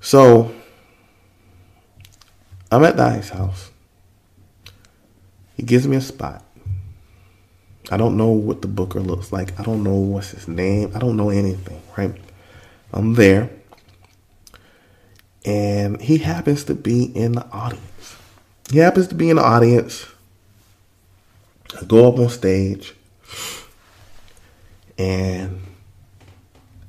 So 0.00 0.52
I'm 2.70 2.84
at 2.84 2.96
the 2.96 3.04
Ice 3.04 3.28
House. 3.28 3.70
He 5.56 5.62
gives 5.62 5.86
me 5.86 5.96
a 5.96 6.00
spot. 6.00 6.42
I 7.90 7.96
don't 7.96 8.16
know 8.16 8.28
what 8.30 8.62
the 8.62 8.68
booker 8.68 9.00
looks 9.00 9.30
like. 9.32 9.58
I 9.60 9.62
don't 9.62 9.84
know 9.84 9.94
what's 9.94 10.30
his 10.30 10.48
name. 10.48 10.90
I 10.94 10.98
don't 10.98 11.16
know 11.16 11.30
anything, 11.30 11.82
right? 11.96 12.14
I'm 12.92 13.14
there. 13.14 13.50
And 15.44 16.00
he 16.00 16.18
happens 16.18 16.64
to 16.64 16.74
be 16.74 17.04
in 17.04 17.32
the 17.32 17.46
audience. 17.50 18.16
He 18.70 18.78
happens 18.78 19.08
to 19.08 19.14
be 19.14 19.28
in 19.28 19.36
the 19.36 19.42
audience. 19.42 20.06
I 21.82 21.84
go 21.84 22.06
up 22.06 22.18
on 22.20 22.28
stage 22.28 22.94
and 24.96 25.60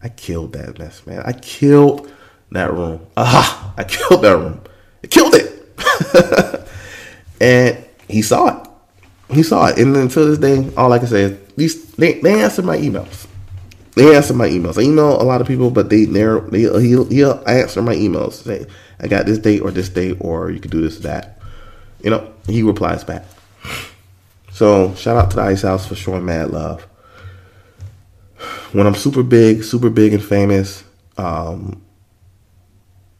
I 0.03 0.09
killed 0.09 0.53
that 0.53 0.77
mess, 0.77 1.05
man. 1.07 1.23
I 1.25 1.33
killed 1.33 2.11
that 2.51 2.71
room. 2.71 3.05
Ah, 3.17 3.73
I 3.75 3.85
killed 3.85 4.21
that 4.21 4.37
room. 4.37 4.61
I 5.03 5.07
killed 5.07 5.33
it. 5.33 6.69
and 7.41 7.83
he 8.07 8.21
saw 8.21 8.61
it. 8.61 8.69
He 9.31 9.41
saw 9.41 9.65
it. 9.67 9.79
And 9.79 9.95
until 9.95 10.27
this 10.27 10.37
day, 10.37 10.71
all 10.77 10.93
I 10.93 10.99
can 10.99 11.07
say 11.07 11.21
is 11.23 11.39
these 11.55 11.91
they, 11.93 12.19
they 12.19 12.43
answer 12.43 12.61
my 12.61 12.77
emails. 12.77 13.25
They 13.95 14.15
answer 14.15 14.35
my 14.35 14.47
emails. 14.47 14.77
I 14.77 14.85
email 14.85 15.19
a 15.19 15.23
lot 15.23 15.41
of 15.41 15.47
people, 15.47 15.71
but 15.71 15.89
they 15.89 16.05
they 16.05 16.19
he'll, 16.21 17.05
he'll 17.05 17.43
answer 17.47 17.81
my 17.81 17.95
emails. 17.95 18.43
Say, 18.43 18.67
I 18.99 19.07
got 19.07 19.25
this 19.25 19.39
date 19.39 19.61
or 19.61 19.71
this 19.71 19.89
date, 19.89 20.17
or 20.19 20.51
you 20.51 20.59
could 20.59 20.71
do 20.71 20.81
this, 20.81 20.99
that. 20.99 21.39
You 22.03 22.11
know, 22.11 22.31
he 22.47 22.61
replies 22.61 23.03
back. 23.03 23.23
So 24.53 24.93
shout 24.93 25.17
out 25.17 25.31
to 25.31 25.37
the 25.37 25.41
Ice 25.41 25.63
House 25.63 25.87
for 25.87 25.95
showing 25.95 26.25
mad 26.25 26.51
love. 26.51 26.83
When 28.71 28.85
I'm 28.85 28.93
super 28.93 29.23
big, 29.23 29.63
super 29.63 29.89
big 29.89 30.13
and 30.13 30.23
famous, 30.23 30.83
um, 31.17 31.81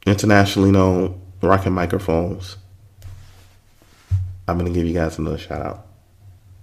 internationally 0.06 0.72
known, 0.72 1.19
rocking 1.41 1.74
microphones. 1.74 2.58
I'm 4.48 4.60
gonna 4.60 4.69
give 4.69 4.86
you 4.86 4.93
guys 4.93 5.17
another 5.17 5.39
shout 5.39 5.62
out. 5.62 5.88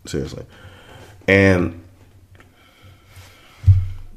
Seriously. 0.07 0.47
And 1.27 1.83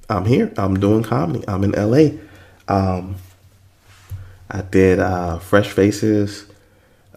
I'm 0.07 0.25
here. 0.25 0.53
I'm 0.57 0.79
doing 0.79 1.01
comedy. 1.01 1.43
I'm 1.47 1.63
in 1.63 1.71
LA. 1.71 2.19
Um, 2.67 3.15
I 4.51 4.61
did 4.61 4.99
uh, 4.99 5.39
Fresh 5.39 5.69
Faces, 5.69 6.45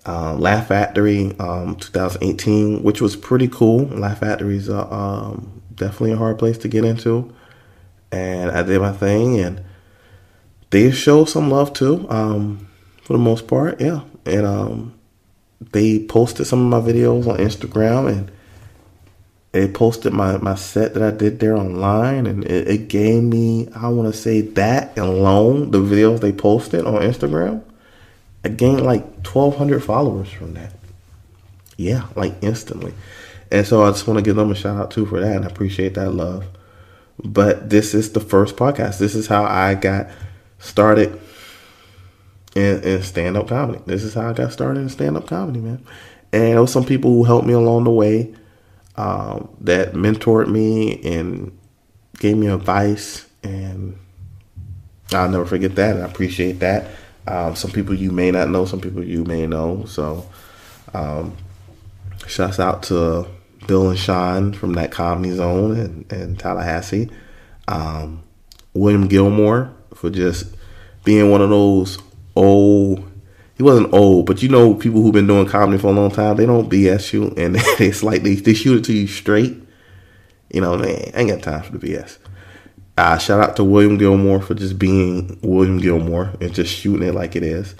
uh, 0.06 0.34
Laugh 0.34 0.68
Factory, 0.68 1.34
um, 1.38 1.76
2018, 1.76 2.82
which 2.82 3.00
was 3.00 3.16
pretty 3.16 3.48
cool. 3.48 3.86
Laugh 3.86 4.20
Factory 4.20 4.56
is 4.56 4.68
uh, 4.68 4.88
um, 4.90 5.62
definitely 5.74 6.12
a 6.12 6.16
hard 6.16 6.38
place 6.38 6.58
to 6.58 6.68
get 6.68 6.84
into, 6.84 7.34
and 8.12 8.50
I 8.50 8.62
did 8.62 8.80
my 8.80 8.92
thing, 8.92 9.40
and 9.40 9.62
they 10.70 10.90
show 10.90 11.24
some 11.24 11.50
love 11.50 11.72
too. 11.72 12.06
Um, 12.08 12.68
for 13.02 13.12
the 13.12 13.18
most 13.20 13.46
part, 13.46 13.80
yeah. 13.80 14.00
And 14.24 14.44
um, 14.44 14.98
they 15.72 16.04
posted 16.04 16.46
some 16.46 16.72
of 16.72 16.84
my 16.84 16.92
videos 16.92 17.28
on 17.28 17.38
Instagram, 17.38 18.10
and 18.10 18.32
they 19.52 19.68
posted 19.68 20.12
my, 20.12 20.36
my 20.38 20.56
set 20.56 20.94
that 20.94 21.02
I 21.02 21.16
did 21.16 21.38
there 21.38 21.56
online, 21.56 22.26
and 22.26 22.44
it, 22.44 22.68
it 22.68 22.88
gave 22.88 23.22
me, 23.22 23.68
I 23.74 23.88
want 23.88 24.12
to 24.12 24.18
say 24.18 24.40
that 24.40 24.98
alone, 24.98 25.70
the 25.70 25.78
videos 25.78 26.20
they 26.20 26.32
posted 26.32 26.84
on 26.84 27.00
Instagram, 27.00 27.62
I 28.46 28.48
gained 28.48 28.86
like 28.86 29.02
1,200 29.26 29.82
followers 29.82 30.30
from 30.30 30.54
that. 30.54 30.72
Yeah, 31.76 32.06
like 32.14 32.32
instantly. 32.42 32.94
And 33.50 33.66
so 33.66 33.82
I 33.82 33.90
just 33.90 34.06
want 34.06 34.18
to 34.18 34.22
give 34.22 34.36
them 34.36 34.52
a 34.52 34.54
shout 34.54 34.76
out 34.76 34.92
too 34.92 35.04
for 35.04 35.18
that, 35.18 35.34
and 35.34 35.44
I 35.44 35.48
appreciate 35.48 35.94
that 35.94 36.12
love. 36.12 36.46
But 37.24 37.70
this 37.70 37.92
is 37.92 38.12
the 38.12 38.20
first 38.20 38.54
podcast. 38.54 39.00
This 39.00 39.16
is 39.16 39.26
how 39.26 39.42
I 39.42 39.74
got 39.74 40.06
started 40.60 41.20
in, 42.54 42.84
in 42.84 43.02
stand 43.02 43.36
up 43.36 43.48
comedy. 43.48 43.82
This 43.84 44.04
is 44.04 44.14
how 44.14 44.30
I 44.30 44.32
got 44.32 44.52
started 44.52 44.78
in 44.78 44.90
stand 44.90 45.16
up 45.16 45.26
comedy, 45.26 45.58
man. 45.58 45.84
And 46.32 46.42
there 46.52 46.60
was 46.60 46.72
some 46.72 46.84
people 46.84 47.10
who 47.10 47.24
helped 47.24 47.48
me 47.48 47.52
along 47.52 47.82
the 47.82 47.90
way 47.90 48.32
um, 48.94 49.48
that 49.62 49.94
mentored 49.94 50.46
me 50.46 51.02
and 51.02 51.58
gave 52.20 52.36
me 52.36 52.46
advice, 52.46 53.26
and 53.42 53.98
I'll 55.12 55.28
never 55.28 55.46
forget 55.46 55.74
that. 55.74 55.96
And 55.96 56.04
I 56.04 56.08
appreciate 56.08 56.60
that. 56.60 56.88
Um, 57.26 57.56
some 57.56 57.70
people 57.70 57.94
you 57.94 58.10
may 58.10 58.30
not 58.30 58.50
know, 58.50 58.64
some 58.64 58.80
people 58.80 59.02
you 59.02 59.24
may 59.24 59.46
know. 59.46 59.84
So, 59.86 60.28
um, 60.94 61.36
shouts 62.26 62.60
out 62.60 62.84
to 62.84 63.26
Bill 63.66 63.90
and 63.90 63.98
Sean 63.98 64.52
from 64.52 64.74
that 64.74 64.92
Comedy 64.92 65.34
Zone 65.34 65.76
in, 65.76 66.06
in 66.10 66.36
Tallahassee. 66.36 67.10
Um, 67.68 68.22
William 68.74 69.08
Gilmore 69.08 69.72
for 69.94 70.10
just 70.10 70.54
being 71.04 71.30
one 71.30 71.40
of 71.40 71.50
those 71.50 71.98
old 72.34 73.10
he 73.56 73.62
wasn't 73.62 73.92
old, 73.94 74.26
but 74.26 74.42
you 74.42 74.50
know 74.50 74.74
people 74.74 75.00
who've 75.00 75.14
been 75.14 75.26
doing 75.26 75.46
comedy 75.46 75.78
for 75.78 75.86
a 75.86 75.92
long 75.92 76.10
time, 76.10 76.36
they 76.36 76.44
don't 76.44 76.70
BS 76.70 77.14
you 77.14 77.32
and 77.38 77.56
it's 77.80 78.02
like 78.02 78.22
they, 78.22 78.34
they 78.34 78.52
shoot 78.52 78.80
it 78.80 78.84
to 78.84 78.92
you 78.92 79.06
straight. 79.06 79.56
You 80.52 80.60
know, 80.60 80.76
man, 80.76 81.10
I 81.14 81.20
ain't 81.20 81.30
got 81.30 81.42
time 81.42 81.62
for 81.62 81.76
the 81.76 81.86
BS. 81.86 82.18
Uh, 82.96 83.18
shout 83.18 83.40
out 83.40 83.56
to 83.56 83.64
William 83.64 83.98
Gilmore 83.98 84.40
for 84.40 84.54
just 84.54 84.78
being 84.78 85.38
William 85.42 85.78
Gilmore 85.78 86.32
and 86.40 86.54
just 86.54 86.74
shooting 86.74 87.06
it 87.06 87.14
like 87.14 87.36
it 87.36 87.42
is. 87.42 87.74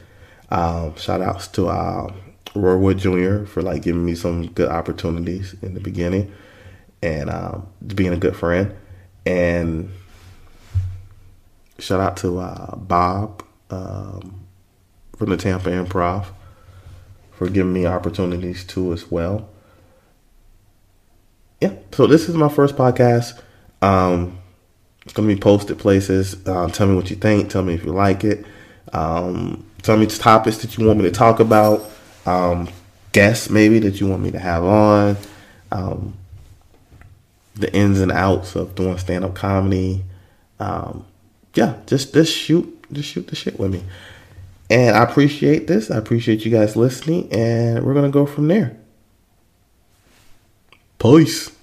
Um, 0.50 0.94
shout 0.96 1.22
outs 1.22 1.48
to 1.48 1.68
uh, 1.68 2.12
Roy 2.54 2.76
Wood 2.76 2.98
Jr. 2.98 3.44
for 3.44 3.62
like 3.62 3.82
giving 3.82 4.04
me 4.04 4.14
some 4.14 4.48
good 4.48 4.68
opportunities 4.68 5.54
in 5.62 5.74
the 5.74 5.80
beginning 5.80 6.32
and 7.02 7.30
um, 7.30 7.66
being 7.86 8.12
a 8.12 8.18
good 8.18 8.36
friend. 8.36 8.74
And 9.24 9.90
shout 11.78 12.00
out 12.00 12.16
to 12.18 12.38
uh, 12.38 12.76
Bob 12.76 13.42
um, 13.70 14.46
from 15.16 15.30
the 15.30 15.36
Tampa 15.36 15.70
Improv 15.70 16.26
for 17.32 17.48
giving 17.48 17.72
me 17.72 17.86
opportunities 17.86 18.64
too 18.64 18.92
as 18.92 19.10
well. 19.10 19.48
Yeah, 21.60 21.72
so 21.92 22.06
this 22.06 22.28
is 22.28 22.34
my 22.34 22.50
first 22.50 22.76
podcast. 22.76 23.40
Um, 23.80 24.38
it's 25.06 25.12
gonna 25.12 25.28
be 25.28 25.36
posted 25.36 25.78
places. 25.78 26.36
Uh, 26.44 26.68
tell 26.68 26.88
me 26.88 26.96
what 26.96 27.10
you 27.10 27.16
think. 27.16 27.48
Tell 27.48 27.62
me 27.62 27.74
if 27.74 27.84
you 27.84 27.92
like 27.92 28.24
it. 28.24 28.44
Um, 28.92 29.64
tell 29.82 29.96
me 29.96 30.06
the 30.06 30.18
topics 30.18 30.58
that 30.58 30.76
you 30.76 30.84
want 30.84 30.98
me 30.98 31.04
to 31.04 31.12
talk 31.12 31.38
about. 31.38 31.88
Um, 32.26 32.68
guests 33.12 33.48
maybe 33.48 33.78
that 33.78 34.00
you 34.00 34.08
want 34.08 34.20
me 34.22 34.32
to 34.32 34.38
have 34.40 34.64
on. 34.64 35.16
Um, 35.70 36.14
the 37.54 37.72
ins 37.72 38.00
and 38.00 38.10
outs 38.10 38.56
of 38.56 38.74
doing 38.74 38.98
stand 38.98 39.24
up 39.24 39.36
comedy. 39.36 40.02
Um, 40.58 41.06
yeah, 41.54 41.76
just 41.86 42.12
just 42.12 42.36
shoot, 42.36 42.84
just 42.92 43.08
shoot 43.08 43.28
the 43.28 43.36
shit 43.36 43.60
with 43.60 43.72
me. 43.72 43.84
And 44.68 44.96
I 44.96 45.04
appreciate 45.04 45.68
this. 45.68 45.88
I 45.88 45.98
appreciate 45.98 46.44
you 46.44 46.50
guys 46.50 46.74
listening, 46.74 47.32
and 47.32 47.86
we're 47.86 47.94
gonna 47.94 48.10
go 48.10 48.26
from 48.26 48.48
there. 48.48 48.76
Peace. 50.98 51.55